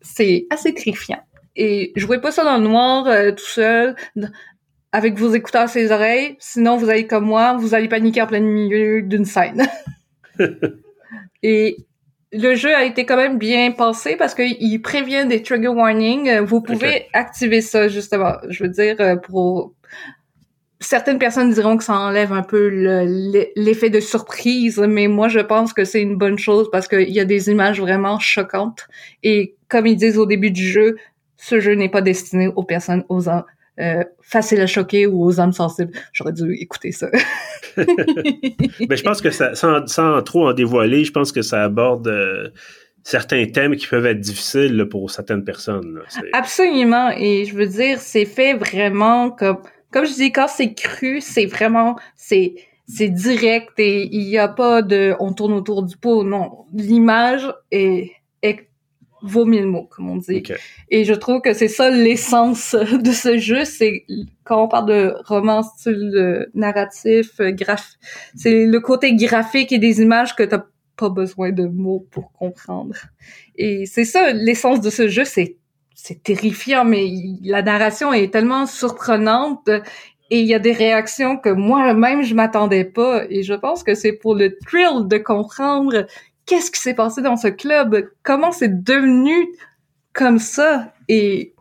c'est 0.00 0.46
assez 0.50 0.72
terrifiant. 0.72 1.20
Et 1.56 1.92
jouez 1.96 2.20
pas 2.20 2.30
ça 2.30 2.44
dans 2.44 2.56
le 2.58 2.62
noir 2.62 3.06
tout 3.34 3.44
seul 3.44 3.96
avec 4.92 5.18
vos 5.18 5.32
écouteurs 5.34 5.62
à 5.62 5.66
ses 5.66 5.90
oreilles, 5.90 6.36
sinon 6.38 6.76
vous 6.76 6.88
allez 6.88 7.08
comme 7.08 7.24
moi, 7.24 7.56
vous 7.58 7.74
allez 7.74 7.88
paniquer 7.88 8.22
en 8.22 8.26
plein 8.28 8.40
milieu 8.40 9.02
d'une 9.02 9.24
scène. 9.24 9.66
Et 11.42 11.76
le 12.32 12.54
jeu 12.54 12.74
a 12.74 12.84
été 12.84 13.06
quand 13.06 13.16
même 13.16 13.38
bien 13.38 13.70
pensé 13.72 14.16
parce 14.16 14.34
qu'il 14.34 14.82
prévient 14.82 15.26
des 15.26 15.42
trigger 15.42 15.68
warnings. 15.68 16.40
Vous 16.40 16.60
pouvez 16.60 17.06
activer 17.12 17.60
ça 17.60 17.88
justement. 17.88 18.34
Je 18.48 18.64
veux 18.64 18.70
dire, 18.70 18.96
euh, 19.00 19.16
pour 19.16 19.72
certaines 20.80 21.18
personnes 21.18 21.50
diront 21.52 21.76
que 21.76 21.84
ça 21.84 21.98
enlève 21.98 22.32
un 22.32 22.42
peu 22.42 22.68
l'effet 23.56 23.90
de 23.90 24.00
surprise, 24.00 24.78
mais 24.78 25.08
moi 25.08 25.28
je 25.28 25.40
pense 25.40 25.72
que 25.72 25.84
c'est 25.84 26.02
une 26.02 26.16
bonne 26.16 26.38
chose 26.38 26.68
parce 26.70 26.86
qu'il 26.86 27.10
y 27.10 27.20
a 27.20 27.24
des 27.24 27.50
images 27.50 27.80
vraiment 27.80 28.18
choquantes. 28.18 28.86
Et 29.22 29.56
comme 29.68 29.86
ils 29.86 29.96
disent 29.96 30.18
au 30.18 30.26
début 30.26 30.50
du 30.50 30.66
jeu, 30.66 30.96
ce 31.36 31.60
jeu 31.60 31.74
n'est 31.74 31.88
pas 31.88 32.02
destiné 32.02 32.48
aux 32.48 32.64
personnes 32.64 33.04
aux 33.08 33.28
euh, 33.28 34.04
facile 34.20 34.60
à 34.60 34.66
choquer 34.66 35.06
ou 35.06 35.24
aux 35.24 35.40
âmes 35.40 35.52
sensibles. 35.52 35.92
J'aurais 36.12 36.32
dû 36.32 36.52
écouter 36.54 36.92
ça. 36.92 37.08
Ben, 38.88 38.96
je 38.96 39.02
pense 39.02 39.20
que 39.20 39.30
ça, 39.30 39.54
sans, 39.54 40.22
trop 40.22 40.48
en 40.48 40.52
dévoiler, 40.52 41.04
je 41.04 41.12
pense 41.12 41.32
que 41.32 41.42
ça 41.42 41.64
aborde 41.64 42.08
euh, 42.08 42.48
certains 43.02 43.46
thèmes 43.46 43.76
qui 43.76 43.86
peuvent 43.86 44.06
être 44.06 44.20
difficiles 44.20 44.86
pour 44.90 45.10
certaines 45.10 45.44
personnes. 45.44 46.00
Absolument. 46.32 47.10
Et 47.16 47.44
je 47.44 47.54
veux 47.54 47.66
dire, 47.66 47.98
c'est 47.98 48.24
fait 48.24 48.54
vraiment 48.54 49.30
comme, 49.30 49.58
comme 49.90 50.06
je 50.06 50.14
dis, 50.14 50.32
quand 50.32 50.48
c'est 50.48 50.74
cru, 50.74 51.20
c'est 51.20 51.46
vraiment, 51.46 51.96
c'est, 52.16 52.54
c'est 52.86 53.08
direct 53.08 53.72
et 53.78 54.08
il 54.12 54.26
n'y 54.26 54.38
a 54.38 54.48
pas 54.48 54.82
de, 54.82 55.14
on 55.20 55.32
tourne 55.32 55.52
autour 55.52 55.82
du 55.82 55.96
pot. 55.96 56.24
Non, 56.24 56.64
l'image 56.72 57.52
est 57.70 58.12
vaut 59.22 59.44
mille 59.44 59.66
mots, 59.66 59.86
comme 59.90 60.08
on 60.08 60.16
dit. 60.16 60.42
Et 60.90 61.04
je 61.04 61.14
trouve 61.14 61.40
que 61.40 61.52
c'est 61.52 61.68
ça 61.68 61.90
l'essence 61.90 62.74
de 62.92 63.10
ce 63.10 63.38
jeu, 63.38 63.64
c'est 63.64 64.04
quand 64.44 64.64
on 64.64 64.68
parle 64.68 64.86
de 64.86 65.14
roman 65.26 65.62
style 65.62 66.46
narratif, 66.54 67.40
euh, 67.40 67.50
graph, 67.50 67.94
c'est 68.34 68.64
le 68.64 68.80
côté 68.80 69.14
graphique 69.14 69.72
et 69.72 69.78
des 69.78 70.00
images 70.00 70.34
que 70.34 70.42
t'as 70.42 70.64
pas 70.96 71.08
besoin 71.08 71.52
de 71.52 71.66
mots 71.66 72.06
pour 72.10 72.32
comprendre. 72.32 72.96
Et 73.56 73.86
c'est 73.86 74.04
ça 74.04 74.32
l'essence 74.32 74.80
de 74.80 74.90
ce 74.90 75.08
jeu, 75.08 75.24
c'est 75.24 75.56
c'est 76.00 76.22
terrifiant, 76.22 76.84
mais 76.84 77.10
la 77.42 77.60
narration 77.60 78.12
est 78.12 78.32
tellement 78.32 78.66
surprenante 78.66 79.68
et 80.30 80.40
il 80.40 80.46
y 80.46 80.54
a 80.54 80.58
des 80.60 80.72
réactions 80.72 81.36
que 81.36 81.48
moi-même 81.48 82.22
je 82.22 82.34
m'attendais 82.34 82.84
pas 82.84 83.24
et 83.28 83.42
je 83.42 83.54
pense 83.54 83.82
que 83.82 83.94
c'est 83.94 84.12
pour 84.12 84.34
le 84.34 84.56
thrill 84.58 85.08
de 85.08 85.18
comprendre 85.18 86.06
qu'est-ce 86.48 86.70
qui 86.70 86.80
s'est 86.80 86.94
passé 86.94 87.22
dans 87.22 87.36
ce 87.36 87.48
club, 87.48 88.10
comment 88.24 88.50
c'est 88.50 88.82
devenu 88.82 89.46
comme 90.12 90.38
ça? 90.38 90.92
Et 91.08 91.54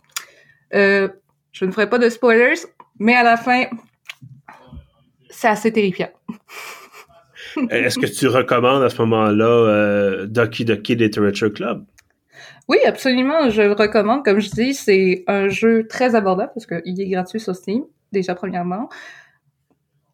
euh, 0.73 1.09
je 1.51 1.65
ne 1.65 1.71
ferai 1.71 1.89
pas 1.89 1.99
de 1.99 2.09
spoilers, 2.09 2.61
mais 2.97 3.13
à 3.13 3.23
la 3.23 3.37
fin, 3.37 3.65
c'est 5.29 5.49
assez 5.49 5.71
terrifiant. 5.71 6.09
Est-ce 7.69 7.99
que 7.99 8.05
tu 8.05 8.27
recommandes 8.27 8.83
à 8.83 8.89
ce 8.89 9.01
moment-là 9.01 9.45
euh, 9.45 10.25
Ducky 10.25 10.65
Ducky 10.65 10.95
Literature 10.95 11.51
Club? 11.51 11.85
Oui, 12.67 12.77
absolument. 12.85 13.49
Je 13.49 13.61
le 13.63 13.73
recommande. 13.73 14.23
Comme 14.23 14.39
je 14.39 14.49
dis, 14.51 14.73
c'est 14.73 15.23
un 15.27 15.47
jeu 15.47 15.87
très 15.87 16.15
abordable 16.15 16.51
parce 16.53 16.65
qu'il 16.65 17.01
est 17.01 17.09
gratuit 17.09 17.39
sur 17.39 17.55
Steam, 17.55 17.83
déjà 18.11 18.35
premièrement. 18.35 18.89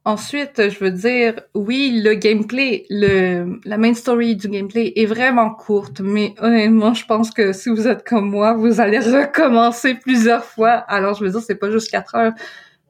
Ensuite, 0.05 0.69
je 0.69 0.79
veux 0.79 0.91
dire, 0.91 1.39
oui, 1.53 2.01
le 2.03 2.15
gameplay, 2.15 2.85
le 2.89 3.59
la 3.63 3.77
main 3.77 3.93
story 3.93 4.35
du 4.35 4.49
gameplay 4.49 4.91
est 4.97 5.05
vraiment 5.05 5.49
courte, 5.49 6.01
mais 6.01 6.35
honnêtement, 6.39 6.93
je 6.93 7.05
pense 7.05 7.31
que 7.31 7.53
si 7.53 7.69
vous 7.69 7.87
êtes 7.87 8.05
comme 8.05 8.29
moi, 8.29 8.53
vous 8.53 8.81
allez 8.81 8.99
recommencer 8.99 9.95
plusieurs 9.95 10.43
fois. 10.43 10.71
Alors, 10.71 11.15
je 11.15 11.23
veux 11.23 11.31
dire, 11.31 11.39
c'est 11.39 11.55
pas 11.55 11.71
juste 11.71 11.89
4 11.89 12.15
heures. 12.15 12.33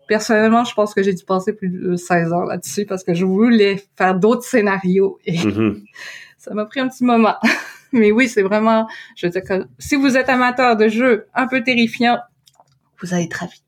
Personnellement, 0.07 0.63
je 0.63 0.73
pense 0.73 0.95
que 0.95 1.03
j'ai 1.03 1.13
dû 1.13 1.23
passer 1.23 1.53
plus 1.53 1.69
de 1.69 1.95
16 1.95 2.33
heures 2.33 2.45
là-dessus 2.45 2.87
parce 2.87 3.03
que 3.03 3.13
je 3.13 3.25
voulais 3.25 3.83
faire 3.95 4.15
d'autres 4.15 4.43
scénarios 4.43 5.19
et 5.25 5.37
mm-hmm. 5.37 5.83
ça 6.39 6.53
m'a 6.55 6.65
pris 6.65 6.79
un 6.79 6.87
petit 6.87 7.03
moment. 7.03 7.35
mais 7.93 8.11
oui, 8.11 8.27
c'est 8.27 8.41
vraiment, 8.41 8.87
je 9.15 9.27
veux 9.27 9.31
dire 9.31 9.43
que 9.43 9.65
si 9.77 9.95
vous 9.95 10.17
êtes 10.17 10.29
amateur 10.29 10.75
de 10.75 10.87
jeux 10.87 11.27
un 11.35 11.45
peu 11.45 11.61
terrifiants, 11.61 12.17
vous 13.01 13.13
allez 13.13 13.25
être 13.25 13.35
ravis. 13.35 13.62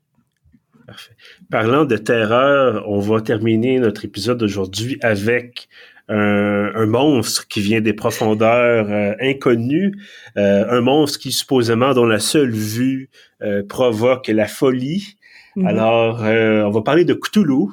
Parfait. 0.86 1.16
Parlant 1.50 1.84
de 1.84 1.96
terreur, 1.96 2.88
on 2.88 3.00
va 3.00 3.20
terminer 3.20 3.80
notre 3.80 4.04
épisode 4.04 4.38
d'aujourd'hui 4.38 4.98
avec 5.02 5.68
un, 6.08 6.86
monstre 6.86 7.48
qui 7.48 7.60
vient 7.60 7.80
des 7.80 7.92
profondeurs 7.92 8.86
euh, 8.88 9.14
inconnues, 9.20 9.92
euh, 10.36 10.64
un 10.68 10.80
monstre 10.80 11.18
qui 11.18 11.32
supposément 11.32 11.94
dont 11.94 12.06
la 12.06 12.20
seule 12.20 12.52
vue 12.52 13.10
euh, 13.42 13.62
provoque 13.68 14.28
la 14.28 14.46
folie. 14.46 15.16
Mhm. 15.56 15.66
Alors, 15.66 16.20
on 16.20 16.70
va 16.70 16.82
parler 16.82 17.06
de 17.06 17.14
Cthulhu. 17.14 17.70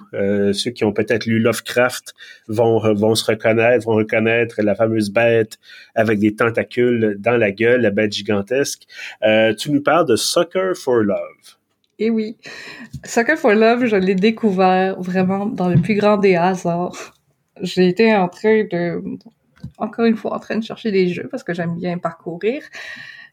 ceux 0.54 0.72
qui 0.72 0.86
ont 0.86 0.94
peut-être 0.94 1.26
lu 1.26 1.38
Lovecraft 1.40 2.14
vont 2.48 2.80
vont 2.94 3.14
se 3.14 3.26
reconnaître, 3.26 3.86
vont 3.86 3.96
reconnaître 3.96 4.62
la 4.64 4.74
fameuse 4.74 5.12
bête 5.12 5.60
avec 5.94 6.18
des 6.20 6.34
tentacules 6.34 7.18
dans 7.20 7.36
la 7.36 7.52
gueule, 7.52 7.82
la 7.82 7.92
bête 7.92 8.14
gigantesque. 8.14 8.84
tu 9.60 9.70
nous 9.72 9.82
parles 9.82 10.08
de 10.08 10.16
Sucker 10.16 10.72
for 10.76 11.04
Love. 11.04 11.58
Et 12.00 12.10
oui. 12.10 12.38
Soccer 13.04 13.38
for 13.38 13.54
Love, 13.54 13.86
je 13.86 13.96
l'ai 13.96 14.16
découvert 14.16 15.00
vraiment 15.00 15.46
dans 15.46 15.70
le 15.70 15.80
plus 15.80 15.96
grand 15.96 16.18
des 16.18 16.36
hasards. 16.36 17.14
J'ai 17.62 17.88
été 17.88 18.16
en 18.16 18.28
train 18.28 18.64
de, 18.64 19.02
encore 19.78 20.06
une 20.06 20.16
fois, 20.16 20.36
en 20.36 20.40
train 20.40 20.58
de 20.58 20.64
chercher 20.64 20.92
des 20.92 21.08
jeux 21.08 21.28
parce 21.30 21.44
que 21.44 21.54
j'aime 21.54 21.76
bien 21.76 21.98
parcourir 21.98 22.64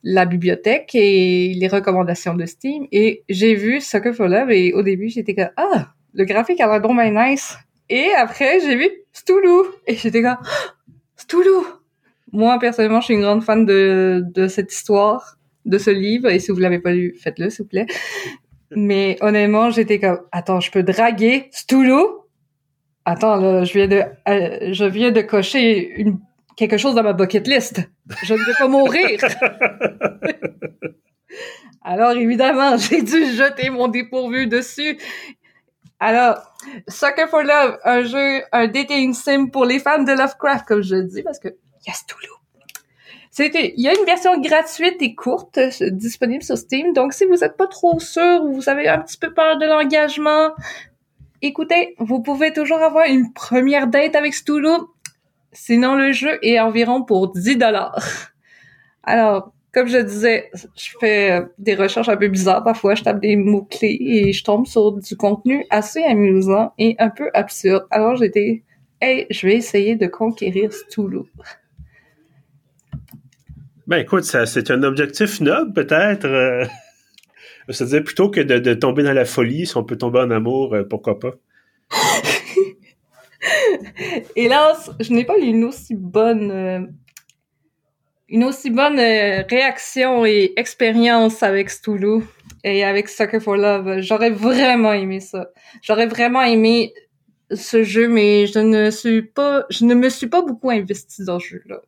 la 0.02 0.24
bibliothèque 0.24 0.94
et 0.94 1.54
les 1.54 1.68
recommandations 1.68 2.34
de 2.34 2.46
Steam. 2.46 2.86
Et 2.92 3.22
j'ai 3.28 3.54
vu 3.54 3.80
Soccer 3.80 4.14
for 4.14 4.28
Love 4.28 4.50
et 4.50 4.72
au 4.72 4.82
début, 4.82 5.08
j'étais 5.08 5.34
comme, 5.34 5.50
ah, 5.56 5.92
le 6.14 6.24
graphique 6.24 6.60
a 6.60 6.66
l'air 6.66 6.80
bon, 6.80 6.94
nice. 6.94 7.56
Et 7.88 8.10
après, 8.16 8.60
j'ai 8.60 8.76
vu 8.76 8.88
Stoulou. 9.12 9.66
Et 9.86 9.96
j'étais 9.96 10.22
comme, 10.22 10.38
Stoulou! 11.16 11.66
Moi, 12.32 12.58
personnellement, 12.60 13.00
je 13.00 13.06
suis 13.06 13.14
une 13.14 13.22
grande 13.22 13.42
fan 13.42 13.66
de, 13.66 14.22
de 14.24 14.46
cette 14.46 14.72
histoire, 14.72 15.36
de 15.64 15.78
ce 15.78 15.90
livre. 15.90 16.28
Et 16.28 16.38
si 16.38 16.52
vous 16.52 16.58
l'avez 16.58 16.78
pas 16.78 16.92
lu, 16.92 17.16
faites-le, 17.20 17.50
s'il 17.50 17.64
vous 17.64 17.68
plaît. 17.68 17.86
Mais 18.72 19.16
honnêtement, 19.20 19.70
j'étais 19.70 19.98
comme, 19.98 20.20
attends, 20.32 20.60
je 20.60 20.70
peux 20.70 20.82
draguer 20.82 21.48
Stoulou? 21.52 22.20
Attends, 23.04 23.36
là, 23.36 23.64
je 23.64 23.72
viens 23.72 23.88
de, 23.88 24.02
euh, 24.28 24.72
je 24.72 24.84
viens 24.84 25.10
de 25.10 25.20
cocher 25.22 25.92
une, 25.96 26.18
quelque 26.56 26.76
chose 26.76 26.94
dans 26.94 27.02
ma 27.02 27.12
bucket 27.12 27.46
list. 27.48 27.80
Je 28.22 28.34
ne 28.34 28.38
vais 28.38 28.52
pas 28.58 28.68
mourir. 28.68 29.18
Alors, 31.82 32.12
évidemment, 32.12 32.76
j'ai 32.76 33.02
dû 33.02 33.32
jeter 33.32 33.70
mon 33.70 33.88
dépourvu 33.88 34.46
dessus. 34.46 34.98
Alors, 35.98 36.36
Sucker 36.88 37.26
for 37.28 37.42
Love, 37.42 37.78
un 37.84 38.04
jeu, 38.04 38.42
un 38.52 38.66
dating 38.68 39.14
sim 39.14 39.46
pour 39.48 39.64
les 39.64 39.78
fans 39.78 40.02
de 40.02 40.12
Lovecraft, 40.12 40.66
comme 40.66 40.82
je 40.82 40.96
dis, 40.96 41.22
parce 41.22 41.38
que 41.38 41.48
yes, 41.86 42.06
Toulouse. 42.06 42.39
Il 43.40 43.80
y 43.80 43.88
a 43.88 43.98
une 43.98 44.04
version 44.04 44.38
gratuite 44.40 45.00
et 45.00 45.14
courte 45.14 45.58
euh, 45.58 45.90
disponible 45.90 46.42
sur 46.42 46.58
Steam. 46.58 46.92
Donc, 46.92 47.14
si 47.14 47.24
vous 47.24 47.36
n'êtes 47.36 47.56
pas 47.56 47.66
trop 47.66 47.98
sûr 47.98 48.42
ou 48.44 48.52
vous 48.52 48.68
avez 48.68 48.88
un 48.88 48.98
petit 48.98 49.16
peu 49.16 49.32
peur 49.32 49.58
de 49.58 49.66
l'engagement, 49.66 50.50
écoutez, 51.40 51.94
vous 51.98 52.20
pouvez 52.20 52.52
toujours 52.52 52.82
avoir 52.82 53.06
une 53.06 53.32
première 53.32 53.86
date 53.86 54.14
avec 54.14 54.34
Stulu. 54.34 54.68
Sinon, 55.52 55.94
le 55.94 56.12
jeu 56.12 56.38
est 56.42 56.60
environ 56.60 57.02
pour 57.02 57.32
10 57.32 57.56
dollars. 57.56 58.30
Alors, 59.04 59.52
comme 59.72 59.86
je 59.86 59.98
disais, 59.98 60.50
je 60.76 60.90
fais 61.00 61.32
euh, 61.32 61.46
des 61.58 61.74
recherches 61.74 62.08
un 62.08 62.16
peu 62.16 62.28
bizarres. 62.28 62.62
Parfois, 62.62 62.94
je 62.94 63.02
tape 63.02 63.20
des 63.20 63.36
mots-clés 63.36 63.98
et 64.00 64.32
je 64.32 64.44
tombe 64.44 64.66
sur 64.66 64.92
du 64.92 65.16
contenu 65.16 65.64
assez 65.70 66.02
amusant 66.02 66.72
et 66.78 66.94
un 66.98 67.08
peu 67.08 67.30
absurde. 67.32 67.86
Alors, 67.90 68.16
j'étais, 68.16 68.64
hey, 69.00 69.26
je 69.30 69.46
vais 69.46 69.54
essayer 69.54 69.96
de 69.96 70.06
conquérir 70.06 70.72
Stulu. 70.72 71.20
Ben 73.90 73.98
écoute, 74.02 74.22
c'est 74.22 74.70
un 74.70 74.84
objectif 74.84 75.40
noble 75.40 75.72
peut-être. 75.72 76.24
Euh, 76.24 76.64
c'est-à-dire 77.68 78.04
plutôt 78.04 78.30
que 78.30 78.40
de, 78.40 78.74
tomber 78.74 79.02
dans 79.02 79.12
la 79.12 79.24
folie, 79.24 79.66
si 79.66 79.76
on 79.76 79.82
peut 79.82 79.98
tomber 79.98 80.20
en 80.20 80.30
amour, 80.30 80.76
euh, 80.76 80.84
pourquoi 80.84 81.18
pas. 81.18 81.32
Hélas, 84.36 84.92
je 85.00 85.12
n'ai 85.12 85.24
pas 85.24 85.36
eu 85.38 85.42
une 85.42 85.64
aussi 85.64 85.96
bonne 85.96 86.52
euh, 86.52 86.86
une 88.28 88.44
aussi 88.44 88.70
bonne 88.70 89.00
réaction 89.00 90.24
et 90.24 90.52
expérience 90.56 91.42
avec 91.42 91.68
Stulu 91.68 92.22
et 92.62 92.84
avec 92.84 93.08
Sucker 93.08 93.40
for 93.40 93.56
Love. 93.56 94.02
J'aurais 94.02 94.30
vraiment 94.30 94.92
aimé 94.92 95.18
ça. 95.18 95.50
J'aurais 95.82 96.06
vraiment 96.06 96.42
aimé 96.42 96.94
ce 97.52 97.82
jeu, 97.82 98.06
mais 98.06 98.46
je 98.46 98.60
ne 98.60 98.92
suis 98.92 99.22
pas, 99.22 99.66
je 99.68 99.84
ne 99.84 99.94
me 99.96 100.10
suis 100.10 100.28
pas 100.28 100.42
beaucoup 100.42 100.70
investi 100.70 101.24
dans 101.24 101.40
ce 101.40 101.48
jeu-là 101.48 101.82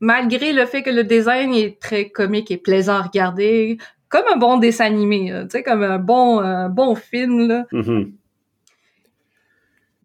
malgré 0.00 0.52
le 0.52 0.66
fait 0.66 0.82
que 0.82 0.90
le 0.90 1.04
design 1.04 1.54
est 1.54 1.80
très 1.80 2.08
comique 2.08 2.50
et 2.50 2.56
plaisant 2.56 2.94
à 2.94 3.02
regarder, 3.02 3.78
comme 4.08 4.24
un 4.32 4.36
bon 4.36 4.56
dessin 4.58 4.86
animé, 4.86 5.32
tu 5.44 5.50
sais, 5.50 5.62
comme 5.62 5.82
un 5.82 5.98
bon, 5.98 6.68
bon 6.68 6.94
film, 6.94 7.48
là. 7.48 7.66
Mm-hmm. 7.72 8.12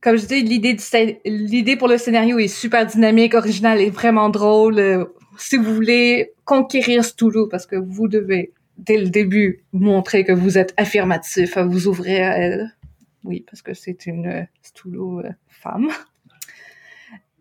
Comme 0.04 0.18
je 0.18 0.26
dis, 0.26 0.44
l'idée 0.44 0.76
l'idée 1.24 1.78
pour 1.78 1.88
le 1.88 1.98
scénario 1.98 2.38
est 2.38 2.50
super 2.50 2.86
dynamique, 2.86 3.36
originale 3.36 3.80
et 3.80 3.90
vraiment 3.90 4.30
drôle. 4.30 4.78
Euh, 4.78 5.06
si 5.38 5.56
vous 5.56 5.74
voulez 5.74 6.34
conquérir 6.44 7.06
Stulu, 7.06 7.48
parce 7.50 7.66
que 7.66 7.78
vous 7.78 8.10
devez, 8.10 8.52
dès 8.78 8.98
le 8.98 9.10
début, 9.10 9.64
montrer 9.72 10.26
que 10.26 10.34
vous 10.34 10.58
êtes 10.58 10.74
affirmatif 10.76 11.58
vous 11.58 11.88
ouvrir 11.88 12.28
à 12.28 12.38
elle. 12.38 12.76
Oui, 13.24 13.46
parce 13.50 13.62
que 13.62 13.74
c'est 13.74 14.06
une 14.06 14.28
euh, 14.28 14.44
euh, 14.88 15.30
femme 15.48 15.88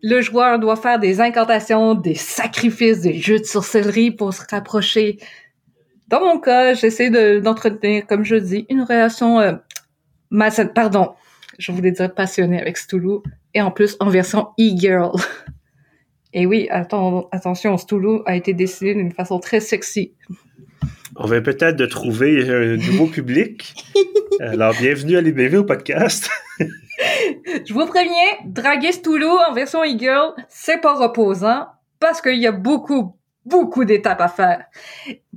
le 0.03 0.21
joueur 0.21 0.59
doit 0.59 0.75
faire 0.75 0.99
des 0.99 1.21
incantations, 1.21 1.95
des 1.95 2.13
sacrifices, 2.13 2.99
des 2.99 3.13
jeux 3.13 3.39
de 3.39 3.45
sorcellerie 3.45 4.11
pour 4.11 4.33
se 4.33 4.41
rapprocher. 4.51 5.17
Dans 6.09 6.19
mon 6.19 6.39
cas, 6.39 6.73
j'essaie 6.73 7.09
d'entretenir, 7.39 8.05
comme 8.05 8.25
je 8.25 8.35
dis, 8.35 8.65
une 8.69 8.81
relation 8.81 9.39
euh, 9.39 9.53
pardon, 10.75 11.13
je 11.57 11.71
voulais 11.71 11.91
dire 11.91 12.13
passionnée 12.13 12.59
avec 12.59 12.77
Stulu, 12.77 13.19
et 13.53 13.61
en 13.61 13.71
plus 13.71 13.95
en 14.01 14.09
version 14.09 14.49
e-girl. 14.59 15.13
Et 16.33 16.45
oui, 16.45 16.67
attention, 16.69 17.77
Stulu 17.77 18.19
a 18.25 18.35
été 18.35 18.53
dessiné 18.53 18.95
d'une 18.95 19.11
façon 19.11 19.39
très 19.39 19.61
sexy. 19.61 20.13
On 21.15 21.27
va 21.27 21.41
peut-être 21.41 21.75
de 21.75 21.85
trouver 21.85 22.49
un 22.49 22.77
nouveau 22.77 23.07
public. 23.07 23.75
Alors, 24.39 24.73
bienvenue 24.73 25.17
à 25.17 25.21
l'IBV 25.21 25.57
au 25.57 25.63
podcast. 25.63 26.29
Je 26.57 27.73
vous 27.73 27.85
préviens, 27.85 28.13
draguer 28.45 28.91
Stulu 28.91 29.25
en 29.25 29.53
version 29.53 29.83
e-girl, 29.83 30.33
c'est 30.49 30.81
pas 30.81 30.93
reposant 30.93 31.67
parce 31.99 32.21
qu'il 32.21 32.39
y 32.39 32.47
a 32.47 32.51
beaucoup, 32.51 33.15
beaucoup 33.45 33.85
d'étapes 33.85 34.21
à 34.21 34.27
faire 34.27 34.65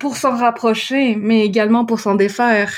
pour 0.01 0.17
s'en 0.17 0.35
rapprocher, 0.35 1.15
mais 1.17 1.45
également 1.45 1.85
pour 1.85 2.01
s'en 2.01 2.15
défaire. 2.15 2.73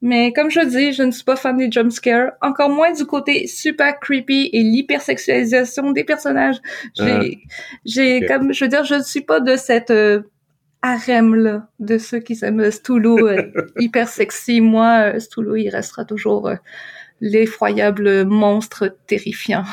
Mais 0.00 0.32
comme 0.32 0.50
je 0.50 0.60
dis, 0.60 0.92
je 0.92 1.02
ne 1.02 1.10
suis 1.10 1.24
pas 1.24 1.36
fan 1.36 1.56
des 1.56 1.70
jumpscares, 1.70 2.32
encore 2.40 2.70
moins 2.70 2.92
du 2.92 3.04
côté 3.04 3.46
super 3.46 4.00
creepy 4.00 4.50
et 4.52 4.62
l'hypersexualisation 4.62 5.92
des 5.92 6.04
personnages. 6.04 6.56
J'ai, 6.96 7.10
ah. 7.10 7.54
j'ai 7.84 8.26
comme, 8.26 8.52
je 8.52 8.64
veux 8.64 8.68
dire, 8.68 8.84
je 8.84 8.96
ne 8.96 9.02
suis 9.02 9.20
pas 9.20 9.40
de 9.40 9.56
cette 9.56 9.90
euh, 9.90 10.22
harem 10.82 11.34
là, 11.34 11.68
de 11.78 11.98
ceux 11.98 12.18
qui 12.18 12.38
aiment 12.42 12.70
Stulu 12.70 13.22
euh, 13.24 13.50
hyper 13.78 14.08
sexy. 14.08 14.60
Moi, 14.60 15.14
euh, 15.14 15.20
Stulu, 15.20 15.62
il 15.62 15.70
restera 15.70 16.04
toujours 16.04 16.50
l'effroyable 17.20 18.24
monstre 18.24 18.96
terrifiant. 19.06 19.64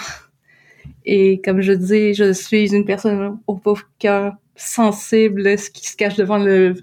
Et 1.05 1.41
comme 1.41 1.61
je 1.61 1.73
dis, 1.73 2.13
je 2.13 2.31
suis 2.33 2.73
une 2.73 2.85
personne 2.85 3.39
au 3.47 3.55
pauvre 3.55 3.83
cœur 3.97 4.35
sensible, 4.55 5.55
qui 5.73 5.87
se 5.87 5.95
cache 5.95 6.15
devant 6.15 6.37
le, 6.37 6.75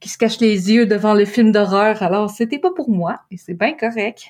qui 0.00 0.08
se 0.08 0.18
cache 0.18 0.38
les 0.40 0.70
yeux 0.70 0.86
devant 0.86 1.14
le 1.14 1.24
film 1.24 1.50
d'horreur. 1.50 2.02
Alors, 2.02 2.30
c'était 2.30 2.58
pas 2.58 2.70
pour 2.70 2.90
moi, 2.90 3.20
et 3.30 3.36
c'est 3.38 3.54
bien 3.54 3.72
correct. 3.72 4.26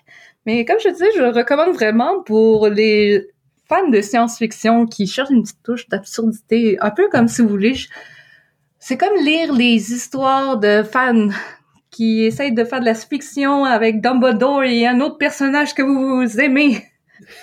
Mais 0.47 0.65
comme 0.65 0.79
je 0.83 0.89
dis, 0.89 1.05
je 1.17 1.21
le 1.21 1.31
recommande 1.31 1.75
vraiment 1.75 2.23
pour 2.23 2.69
les 2.69 3.29
fans 3.69 3.89
de 3.89 4.01
science-fiction 4.01 4.87
qui 4.87 5.07
cherchent 5.07 5.31
une 5.31 5.43
petite 5.43 5.63
touche 5.63 5.89
d'absurdité, 5.89 6.79
un 6.81 6.91
peu 6.91 7.09
comme 7.09 7.29
si 7.29 7.43
vous 7.43 7.49
voulez. 7.49 7.75
C'est 8.85 8.97
comme 8.97 9.15
lire 9.25 9.53
les 9.53 9.93
histoires 9.93 10.59
de 10.59 10.83
fans 10.83 11.29
qui 11.93 12.25
essaye 12.25 12.53
de 12.53 12.65
faire 12.65 12.81
de 12.81 12.85
la 12.85 12.95
fiction 12.95 13.65
avec 13.65 14.01
Dumbledore 14.01 14.65
et 14.65 14.89
un 14.89 15.01
autre 15.01 15.19
personnage 15.19 15.73
que 15.73 15.83
vous 15.83 16.41
aimez. 16.41 16.83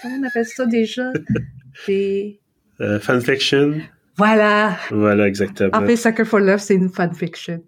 Comment 0.02 0.18
on 0.20 0.28
appelle 0.28 0.46
ça 0.46 0.66
déjà? 0.66 1.14
Des... 1.88 2.42
Euh, 2.82 3.00
fanfiction. 3.00 3.76
Voilà. 4.18 4.76
Voilà, 4.92 5.30
exactement. 5.30 5.70
En 5.74 5.86
fait, 5.86 5.96
Sucker 5.96 6.26
for 6.26 6.42
Love, 6.42 6.60
c'est 6.60 6.76
une 6.76 6.90
fanfiction. 6.90 7.64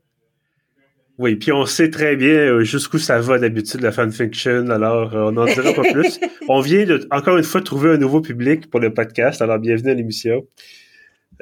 Oui, 1.18 1.38
puis 1.38 1.54
on 1.54 1.66
sait 1.66 1.90
très 1.90 2.18
bien 2.18 2.40
euh, 2.40 2.64
jusqu'où 2.66 2.98
ça 2.98 3.22
va 3.22 3.40
d'habitude 3.40 3.80
la 3.80 3.94
fanfiction, 3.94 4.70
alors 4.70 5.16
euh, 5.16 5.30
on 5.30 5.32
n'en 5.32 5.46
dira 5.46 5.72
pas 5.72 5.84
plus. 5.94 6.20
On 6.50 6.60
vient 6.60 6.84
de, 6.84 7.08
encore 7.10 7.38
une 7.38 7.44
fois, 7.46 7.62
trouver 7.62 7.92
un 7.92 7.98
nouveau 7.98 8.20
public 8.20 8.70
pour 8.70 8.82
le 8.82 8.94
podcast, 8.94 9.42
alors 9.42 9.60
bienvenue 9.60 9.92
à 9.92 9.94
l'émission. 9.94 10.46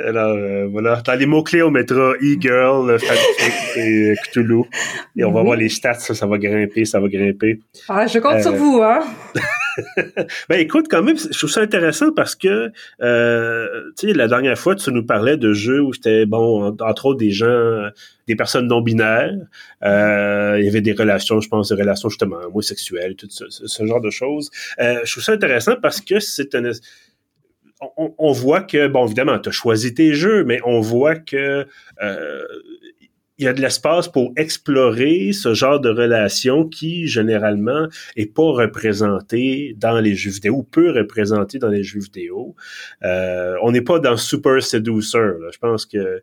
Alors, 0.05 0.35
euh, 0.35 0.67
voilà. 0.71 1.01
Dans 1.05 1.15
les 1.15 1.25
mots-clés, 1.25 1.63
on 1.63 1.71
mettra 1.71 2.13
e-girl, 2.21 2.97
et 3.75 4.13
Cthulhu. 4.23 4.63
Et 5.15 5.23
on 5.23 5.31
va 5.31 5.43
voir 5.43 5.57
les 5.57 5.69
stats, 5.69 5.95
ça, 5.95 6.13
ça 6.13 6.25
va 6.25 6.37
grimper, 6.37 6.85
ça 6.85 6.99
va 6.99 7.07
grimper. 7.07 7.59
Ah, 7.87 8.07
je 8.07 8.19
compte 8.19 8.41
sur 8.41 8.53
euh, 8.53 8.57
vous, 8.57 8.81
hein? 8.81 9.01
ben 10.49 10.59
écoute, 10.59 10.87
quand 10.89 11.03
même, 11.03 11.17
je 11.17 11.37
trouve 11.37 11.49
ça 11.49 11.61
intéressant 11.61 12.11
parce 12.11 12.35
que, 12.35 12.71
euh, 13.01 13.67
tu 13.97 14.07
sais, 14.07 14.13
la 14.13 14.27
dernière 14.27 14.57
fois, 14.57 14.75
tu 14.75 14.91
nous 14.91 15.05
parlais 15.05 15.37
de 15.37 15.53
jeux 15.53 15.81
où 15.81 15.93
c'était, 15.93 16.25
bon, 16.25 16.75
entre 16.79 17.05
autres, 17.05 17.19
des 17.19 17.31
gens, 17.31 17.89
des 18.29 18.35
personnes 18.35 18.67
non 18.67 18.81
binaires. 18.81 19.35
Euh, 19.83 20.57
il 20.59 20.65
y 20.65 20.69
avait 20.69 20.81
des 20.81 20.93
relations, 20.93 21.41
je 21.41 21.49
pense, 21.49 21.69
des 21.69 21.81
relations 21.81 22.09
justement 22.09 22.37
homosexuelles, 22.37 23.15
tout 23.15 23.27
ce, 23.29 23.45
ce 23.49 23.85
genre 23.85 24.01
de 24.01 24.11
choses. 24.11 24.51
Euh, 24.79 24.99
je 25.03 25.11
trouve 25.11 25.23
ça 25.23 25.33
intéressant 25.33 25.75
parce 25.81 25.99
que 25.99 26.19
c'est 26.19 26.53
un 26.55 26.71
on, 27.97 28.31
voit 28.31 28.61
que, 28.61 28.87
bon, 28.87 29.05
évidemment, 29.05 29.39
tu 29.39 29.49
as 29.49 29.53
choisi 29.53 29.93
tes 29.93 30.13
jeux, 30.13 30.43
mais 30.43 30.59
on 30.65 30.81
voit 30.81 31.15
que 31.15 31.65
euh, 32.01 32.43
il 33.37 33.45
y 33.45 33.47
a 33.47 33.53
de 33.53 33.61
l'espace 33.61 34.09
pour 34.09 34.33
explorer 34.35 35.31
ce 35.31 35.53
genre 35.53 35.79
de 35.79 35.89
relation 35.89 36.67
qui, 36.67 37.07
généralement, 37.07 37.87
est 38.17 38.33
pas 38.33 38.51
représenté 38.51 39.75
dans 39.77 39.97
les 39.99 40.13
jeux 40.13 40.31
vidéo, 40.31 40.55
ou 40.55 40.63
peu 40.63 40.91
représenté 40.91 41.57
dans 41.57 41.69
les 41.69 41.83
jeux 41.83 42.01
vidéo. 42.01 42.55
Euh, 43.03 43.55
on 43.63 43.71
n'est 43.71 43.81
pas 43.81 43.99
dans 43.99 44.17
Super 44.17 44.61
Seducer. 44.61 45.31
Je 45.53 45.57
pense 45.57 45.85
que 45.85 46.21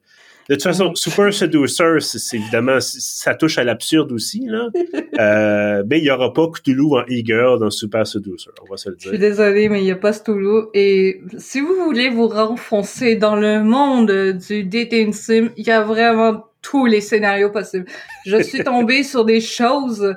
de 0.49 0.55
toute 0.55 0.63
façon, 0.63 0.95
Super 0.95 1.33
Seducer, 1.33 1.99
c'est 2.01 2.37
évidemment, 2.37 2.79
ça 2.81 3.35
touche 3.35 3.59
à 3.59 3.65
l'absurde 3.65 4.13
aussi, 4.13 4.47
là. 4.47 4.69
Euh, 5.19 5.83
mais 5.89 5.99
il 5.99 6.03
n'y 6.03 6.11
aura 6.11 6.35
pas 6.35 6.47
Cthulhu 6.47 6.95
en 6.95 7.01
e-girl 7.05 7.59
dans 7.59 7.71
Super 7.71 8.07
Seducer, 8.07 8.51
on 8.63 8.71
va 8.71 8.77
se 8.77 8.91
le 8.91 8.97
dire. 8.97 9.05
Je 9.05 9.17
suis 9.17 9.19
désolée, 9.19 9.71
mais 9.71 9.81
il 9.81 9.85
n'y 9.85 9.91
a 9.91 9.97
pas 9.97 10.13
Cthulhu. 10.13 10.67
Et 10.75 11.23
si 11.39 11.63
vous 11.63 11.75
voulez 11.87 12.11
vous 12.11 12.29
renfoncer 12.29 13.17
dans 13.17 13.35
le 13.35 13.63
monde 13.63 14.11
du 14.47 14.65
dating 14.65 15.15
sim, 15.15 15.49
il 15.57 15.67
y 15.67 15.71
a 15.71 15.81
vraiment 15.81 16.45
tous 16.61 16.85
les 16.85 17.01
scénarios 17.01 17.49
possibles. 17.49 17.87
Je 18.27 18.43
suis 18.43 18.63
tombée 18.65 19.05
sur 19.05 19.25
des 19.25 19.41
choses, 19.41 20.15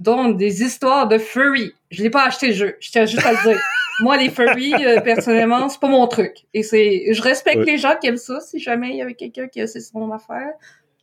dont 0.00 0.30
des 0.30 0.62
histoires 0.62 1.06
de 1.06 1.18
furry. 1.18 1.72
Je 1.92 2.02
n'ai 2.02 2.10
pas 2.10 2.26
acheté 2.26 2.48
le 2.48 2.54
jeu, 2.54 2.76
je 2.80 2.90
tiens 2.90 3.06
juste 3.06 3.24
à 3.24 3.32
le 3.32 3.48
dire 3.48 3.60
moi, 4.02 4.16
les 4.16 4.30
furries, 4.30 4.74
euh, 4.84 5.00
personnellement, 5.00 5.68
c'est 5.68 5.80
pas 5.80 5.88
mon 5.88 6.06
truc. 6.06 6.44
Et 6.52 6.62
c'est, 6.62 7.12
je 7.12 7.22
respecte 7.22 7.64
les 7.64 7.78
gens 7.78 7.94
qui 8.00 8.08
aiment 8.08 8.16
ça. 8.16 8.40
Si 8.40 8.58
jamais 8.58 8.90
il 8.90 8.96
y 8.96 9.02
avait 9.02 9.14
quelqu'un 9.14 9.48
qui 9.48 9.60
a 9.60 9.66
c'est 9.66 9.80
son 9.80 10.10
affaire, 10.12 10.52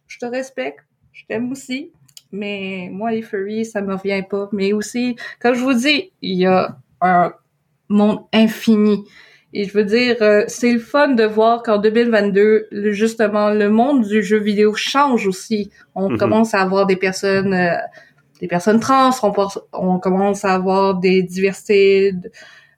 je 0.08 0.20
te 0.20 0.26
respecte. 0.26 0.86
Je 1.12 1.24
t'aime 1.28 1.52
aussi. 1.52 1.92
Mais 2.32 2.90
moi, 2.92 3.12
les 3.12 3.22
furries, 3.22 3.66
ça 3.66 3.82
me 3.82 3.96
revient 3.96 4.24
pas. 4.30 4.50
Mais 4.52 4.74
aussi, 4.74 5.16
comme 5.40 5.56
je 5.56 5.62
vous 5.62 5.74
dis, 5.74 6.12
il 6.22 6.38
y 6.38 6.46
a 6.46 6.78
un 7.02 7.34
monde 7.88 8.20
infini. 8.34 9.04
Et 9.52 9.64
je 9.64 9.74
veux 9.74 9.84
dire, 9.84 10.18
euh, 10.22 10.44
c'est 10.48 10.72
le 10.72 10.80
fun 10.80 11.08
de 11.10 11.24
voir 11.24 11.64
qu'en 11.64 11.80
2022, 11.80 12.68
justement, 12.92 13.50
le 13.50 13.70
monde 13.70 14.06
du 14.06 14.22
jeu 14.22 14.38
vidéo 14.38 14.76
change 14.76 15.26
aussi. 15.26 15.72
On 15.96 16.12
mm-hmm. 16.12 16.18
commence 16.18 16.54
à 16.54 16.62
avoir 16.62 16.86
des 16.86 16.98
personnes 16.98 17.54
euh, 17.54 17.76
des 18.40 18.48
personnes 18.48 18.80
trans, 18.80 19.12
on, 19.24 19.34
on, 19.74 20.00
commence 20.00 20.46
à 20.46 20.54
avoir 20.54 20.96
des 20.96 21.24
diversités, 21.24 22.14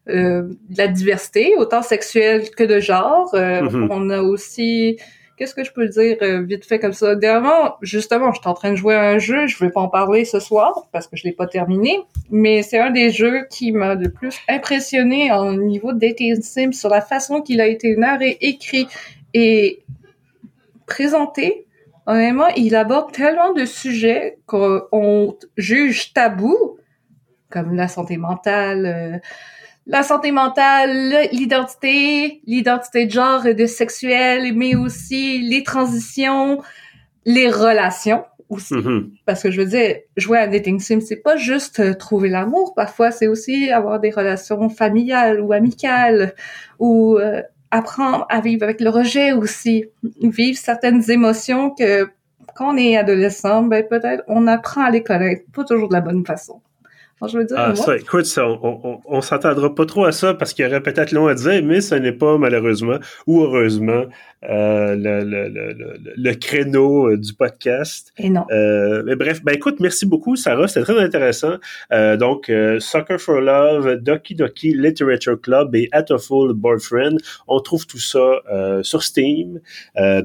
de 0.07 0.57
la 0.77 0.87
diversité, 0.87 1.53
autant 1.57 1.81
sexuelle 1.81 2.49
que 2.51 2.63
de 2.63 2.79
genre. 2.79 3.33
Euh, 3.33 3.61
mm-hmm. 3.61 3.87
On 3.91 4.09
a 4.09 4.21
aussi 4.21 4.97
qu'est-ce 5.41 5.55
que 5.55 5.63
je 5.63 5.71
peux 5.71 5.87
dire 5.87 6.17
euh, 6.21 6.43
vite 6.43 6.65
fait 6.65 6.77
comme 6.77 6.93
ça? 6.93 7.15
Dernièrement, 7.15 7.77
justement, 7.81 8.31
je 8.31 8.39
suis 8.39 8.47
en 8.47 8.53
train 8.53 8.69
de 8.69 8.75
jouer 8.75 8.93
à 8.93 9.09
un 9.09 9.17
jeu, 9.17 9.47
je 9.47 9.57
vais 9.57 9.71
pas 9.71 9.81
en 9.81 9.87
parler 9.87 10.23
ce 10.23 10.39
soir 10.39 10.87
parce 10.91 11.07
que 11.07 11.17
je 11.17 11.23
l'ai 11.23 11.31
pas 11.31 11.47
terminé, 11.47 11.99
mais 12.29 12.61
c'est 12.61 12.77
un 12.77 12.91
des 12.91 13.09
jeux 13.09 13.47
qui 13.49 13.71
m'a 13.71 13.95
le 13.95 14.11
plus 14.11 14.37
impressionné 14.47 15.31
au 15.33 15.53
niveau 15.53 15.93
de 15.93 15.97
dating 15.97 16.39
sim 16.43 16.71
sur 16.73 16.89
la 16.89 17.01
façon 17.01 17.41
qu'il 17.41 17.59
a 17.59 17.65
été 17.65 17.95
narré, 17.95 18.37
écrit 18.39 18.87
et 19.33 19.81
présenté. 20.85 21.65
Honnêtement, 22.05 22.49
il 22.55 22.75
aborde 22.75 23.11
tellement 23.11 23.51
de 23.51 23.65
sujets 23.65 24.37
qu'on 24.45 25.37
juge 25.57 26.13
tabou, 26.13 26.77
comme 27.49 27.73
la 27.75 27.87
santé 27.87 28.17
mentale, 28.17 28.85
euh, 28.85 29.17
la 29.87 30.03
santé 30.03 30.31
mentale, 30.31 31.29
l'identité, 31.31 32.41
l'identité 32.45 33.05
de 33.05 33.11
genre 33.11 33.45
et 33.45 33.53
de 33.53 33.65
sexuel, 33.65 34.53
mais 34.55 34.75
aussi 34.75 35.39
les 35.39 35.63
transitions, 35.63 36.61
les 37.25 37.49
relations 37.49 38.23
aussi. 38.49 38.75
Mm-hmm. 38.75 39.09
Parce 39.25 39.43
que 39.43 39.51
je 39.51 39.61
veux 39.61 39.67
dire, 39.67 39.95
jouer 40.17 40.37
à 40.37 40.47
dating 40.47 40.79
sim, 40.79 40.99
c'est 41.01 41.15
pas 41.17 41.37
juste 41.37 41.79
euh, 41.79 41.93
trouver 41.93 42.29
l'amour. 42.29 42.73
Parfois, 42.75 43.11
c'est 43.11 43.27
aussi 43.27 43.71
avoir 43.71 43.99
des 43.99 44.11
relations 44.11 44.69
familiales 44.69 45.41
ou 45.41 45.51
amicales 45.53 46.35
ou 46.77 47.17
euh, 47.17 47.41
apprendre 47.71 48.25
à 48.29 48.41
vivre 48.41 48.63
avec 48.63 48.81
le 48.81 48.89
rejet 48.89 49.31
aussi, 49.31 49.85
vivre 50.21 50.57
certaines 50.57 51.09
émotions 51.09 51.71
que 51.71 52.09
quand 52.55 52.73
on 52.73 52.77
est 52.77 52.97
adolescent, 52.97 53.63
ben 53.63 53.87
peut-être 53.87 54.23
on 54.27 54.45
apprend 54.45 54.83
à 54.83 54.91
les 54.91 55.03
connaître, 55.03 55.43
pas 55.53 55.63
toujours 55.63 55.87
de 55.87 55.93
la 55.93 56.01
bonne 56.01 56.25
façon 56.25 56.61
je 57.27 57.37
veux 57.37 57.45
dire, 57.45 57.57
ah, 57.59 57.75
ça, 57.75 57.97
écoute, 57.97 58.25
ça, 58.25 58.47
on, 58.47 58.99
on, 59.05 59.21
s'attendra 59.21 59.73
pas 59.75 59.85
trop 59.85 60.05
à 60.05 60.11
ça 60.11 60.33
parce 60.33 60.53
qu'il 60.53 60.65
y 60.65 60.67
aurait 60.67 60.81
peut-être 60.81 61.11
long 61.11 61.27
à 61.27 61.35
dire, 61.35 61.61
mais 61.63 61.81
ce 61.81 61.95
n'est 61.95 62.11
pas 62.11 62.37
malheureusement 62.37 62.97
ou 63.27 63.41
heureusement 63.41 64.05
euh, 64.49 64.95
le, 64.95 65.23
le, 65.23 65.49
le, 65.49 65.97
le, 66.15 66.33
créneau 66.33 67.11
euh, 67.11 67.17
du 67.17 67.33
podcast. 67.33 68.11
Et 68.17 68.31
non. 68.31 68.45
Euh, 68.51 69.03
mais 69.05 69.15
bref, 69.15 69.43
ben 69.43 69.53
écoute, 69.53 69.79
merci 69.79 70.07
beaucoup, 70.07 70.35
Sarah, 70.35 70.67
c'était 70.67 70.81
très 70.81 70.99
intéressant. 70.99 71.57
Euh, 71.93 72.17
donc, 72.17 72.49
euh, 72.49 72.79
Soccer 72.79 73.19
for 73.19 73.39
Love, 73.39 73.97
Doki 73.97 74.33
Doki 74.33 74.73
Literature 74.73 75.39
Club 75.39 75.75
et 75.75 75.89
Atoful 75.91 76.53
Boyfriend, 76.53 77.17
on 77.47 77.59
trouve 77.59 77.85
tout 77.85 77.99
ça 77.99 78.41
sur 78.81 79.03
Steam. 79.03 79.59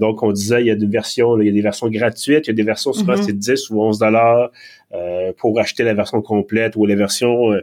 donc, 0.01 0.23
on 0.23 0.33
disait, 0.33 0.63
il 0.63 0.67
y 0.67 0.71
a 0.71 0.77
des 0.77 0.87
versions, 0.87 1.39
il 1.39 1.47
y 1.47 1.51
a 1.51 1.53
des 1.53 1.61
versions 1.61 1.89
gratuites, 1.89 2.47
il 2.47 2.51
y 2.51 2.51
a 2.51 2.55
des 2.55 2.63
versions 2.63 2.93
souvent 2.93 3.15
mm-hmm. 3.15 3.23
c'est 3.23 3.39
10 3.39 3.71
ou 3.71 3.83
11 3.83 3.99
dollars. 3.99 4.51
Euh, 4.97 5.33
pour 5.37 5.59
acheter 5.61 5.85
la 5.85 5.95
version 5.95 6.23
complète 6.23 6.77
ou 6.77 6.87
la 6.87 6.95
version 6.95 7.53
euh, 7.53 7.61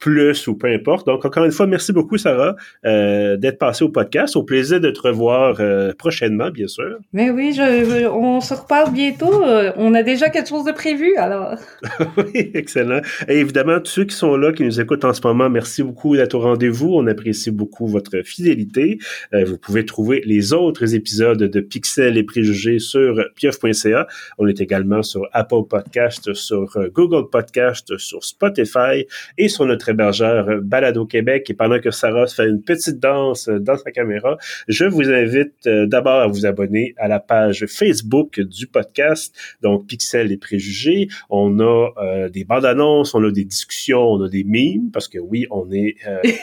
plus 0.00 0.48
ou 0.48 0.56
peu 0.56 0.66
importe. 0.68 1.06
Donc, 1.06 1.24
encore 1.24 1.44
une 1.44 1.52
fois, 1.52 1.66
merci 1.66 1.92
beaucoup, 1.92 2.16
Sarah, 2.16 2.56
euh, 2.86 3.36
d'être 3.36 3.58
passée 3.58 3.84
au 3.84 3.90
podcast. 3.90 4.34
Au 4.34 4.42
plaisir 4.42 4.80
de 4.80 4.90
te 4.90 5.00
revoir 5.00 5.58
euh, 5.60 5.92
prochainement, 5.96 6.50
bien 6.50 6.66
sûr. 6.66 6.98
Mais 7.12 7.30
oui, 7.30 7.52
je, 7.52 8.08
on 8.08 8.40
se 8.40 8.54
reparle 8.54 8.92
bientôt. 8.92 9.44
Euh, 9.44 9.72
on 9.76 9.94
a 9.94 10.02
déjà 10.02 10.30
quelque 10.30 10.48
chose 10.48 10.64
de 10.64 10.72
prévu, 10.72 11.14
alors. 11.16 11.54
oui, 12.16 12.50
excellent. 12.54 13.02
Et 13.28 13.40
évidemment, 13.40 13.78
tous 13.78 13.90
ceux 13.90 14.04
qui 14.04 14.16
sont 14.16 14.36
là, 14.36 14.52
qui 14.52 14.64
nous 14.64 14.80
écoutent 14.80 15.04
en 15.04 15.12
ce 15.12 15.20
moment, 15.22 15.50
merci 15.50 15.82
beaucoup 15.82 16.16
d'être 16.16 16.34
au 16.34 16.40
rendez-vous. 16.40 16.94
On 16.94 17.06
apprécie 17.06 17.50
beaucoup 17.50 17.86
votre 17.86 18.22
fidélité. 18.24 18.98
Euh, 19.34 19.44
vous 19.44 19.58
pouvez 19.58 19.84
trouver 19.84 20.22
les 20.24 20.54
autres 20.54 20.94
épisodes 20.94 21.38
de 21.38 21.60
Pixel 21.60 22.16
et 22.16 22.22
Préjugés 22.22 22.78
sur 22.78 23.22
pieuf.ca. 23.36 24.06
On 24.38 24.46
est 24.46 24.62
également 24.62 25.02
sur 25.02 25.28
Apple 25.32 25.64
Podcast, 25.68 26.32
sur 26.32 26.78
Google 26.94 27.28
Podcast, 27.28 27.98
sur 27.98 28.24
Spotify 28.24 29.04
et 29.36 29.48
sur 29.48 29.66
notre 29.66 29.89
hébergeur 29.90 30.48
euh, 30.48 30.60
Balado 30.62 31.06
Québec. 31.06 31.48
Et 31.50 31.54
pendant 31.54 31.78
que 31.78 31.90
Sarah 31.90 32.26
fait 32.26 32.48
une 32.48 32.62
petite 32.62 32.98
danse 32.98 33.48
euh, 33.48 33.58
dans 33.58 33.76
sa 33.76 33.90
caméra, 33.90 34.36
je 34.68 34.84
vous 34.84 35.08
invite 35.10 35.66
euh, 35.66 35.86
d'abord 35.86 36.20
à 36.20 36.26
vous 36.26 36.46
abonner 36.46 36.94
à 36.96 37.08
la 37.08 37.20
page 37.20 37.66
Facebook 37.66 38.40
du 38.40 38.66
podcast, 38.66 39.34
donc 39.62 39.86
Pixel 39.86 40.32
et 40.32 40.36
Préjugés. 40.36 41.08
On 41.28 41.60
a 41.60 41.88
des 42.32 42.44
bandes 42.44 42.64
annonces, 42.64 43.14
on 43.14 43.24
a 43.24 43.30
des 43.30 43.44
discussions, 43.44 44.00
on 44.00 44.22
a 44.24 44.28
des 44.28 44.44
mimes, 44.44 44.90
parce 44.92 45.08
que 45.08 45.18
oui, 45.18 45.46
on 45.50 45.70
est 45.72 45.96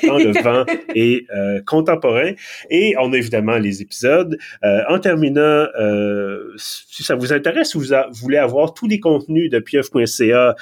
dans 0.06 0.18
le 0.18 0.32
vent 0.42 0.66
et 0.96 1.26
contemporain. 1.66 2.34
Et 2.70 2.96
on 3.00 3.14
a 3.14 3.18
évidemment 3.18 3.58
les 3.58 3.82
épisodes. 3.82 4.38
en 4.64 5.00
terminant, 5.00 5.66
si 6.58 7.04
ça 7.04 7.16
vous 7.16 7.34
intéresse, 7.34 7.72
si 7.72 7.78
vous, 7.78 7.86
voulez 8.14 8.38
avoir 8.38 8.74
tous 8.74 8.88
les 8.88 9.00
contenus 9.00 9.50
de 9.50 9.60
pieuf.ca, 9.60 10.56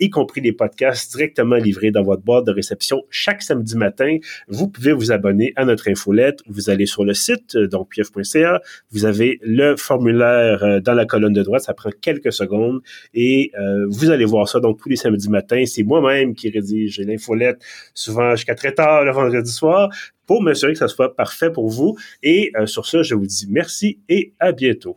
y 0.00 0.10
compris 0.10 0.40
les 0.40 0.52
podcasts 0.52 1.12
directement 1.12 1.56
livrés 1.56 1.90
dans 1.90 2.02
votre 2.02 2.11
boîte 2.20 2.44
de 2.46 2.52
réception 2.52 3.02
chaque 3.10 3.42
samedi 3.42 3.76
matin. 3.76 4.18
Vous 4.48 4.68
pouvez 4.68 4.92
vous 4.92 5.12
abonner 5.12 5.52
à 5.56 5.64
notre 5.64 5.88
infolette. 5.88 6.40
Vous 6.46 6.70
allez 6.70 6.86
sur 6.86 7.04
le 7.04 7.14
site, 7.14 7.56
euh, 7.56 7.66
donc 7.66 7.88
pieuf.ca. 7.90 8.60
Vous 8.90 9.04
avez 9.04 9.38
le 9.42 9.76
formulaire 9.76 10.62
euh, 10.62 10.80
dans 10.80 10.94
la 10.94 11.06
colonne 11.06 11.32
de 11.32 11.42
droite. 11.42 11.62
Ça 11.62 11.74
prend 11.74 11.90
quelques 12.00 12.32
secondes 12.32 12.80
et 13.14 13.50
euh, 13.58 13.86
vous 13.88 14.10
allez 14.10 14.24
voir 14.24 14.48
ça. 14.48 14.60
Donc, 14.60 14.80
tous 14.80 14.88
les 14.88 14.96
samedis 14.96 15.30
matins, 15.30 15.64
c'est 15.66 15.82
moi-même 15.82 16.34
qui 16.34 16.50
rédige 16.50 17.00
l'infolette, 17.00 17.62
souvent 17.94 18.34
jusqu'à 18.36 18.54
très 18.54 18.72
tard 18.72 19.04
le 19.04 19.12
vendredi 19.12 19.50
soir, 19.50 19.88
pour 20.26 20.42
m'assurer 20.42 20.72
que 20.72 20.78
ça 20.78 20.88
soit 20.88 21.16
parfait 21.16 21.50
pour 21.50 21.68
vous. 21.68 21.96
Et 22.22 22.52
sur 22.66 22.86
ça, 22.86 23.02
je 23.02 23.14
vous 23.14 23.26
dis 23.26 23.46
merci 23.48 23.98
et 24.08 24.32
à 24.38 24.52
bientôt. 24.52 24.96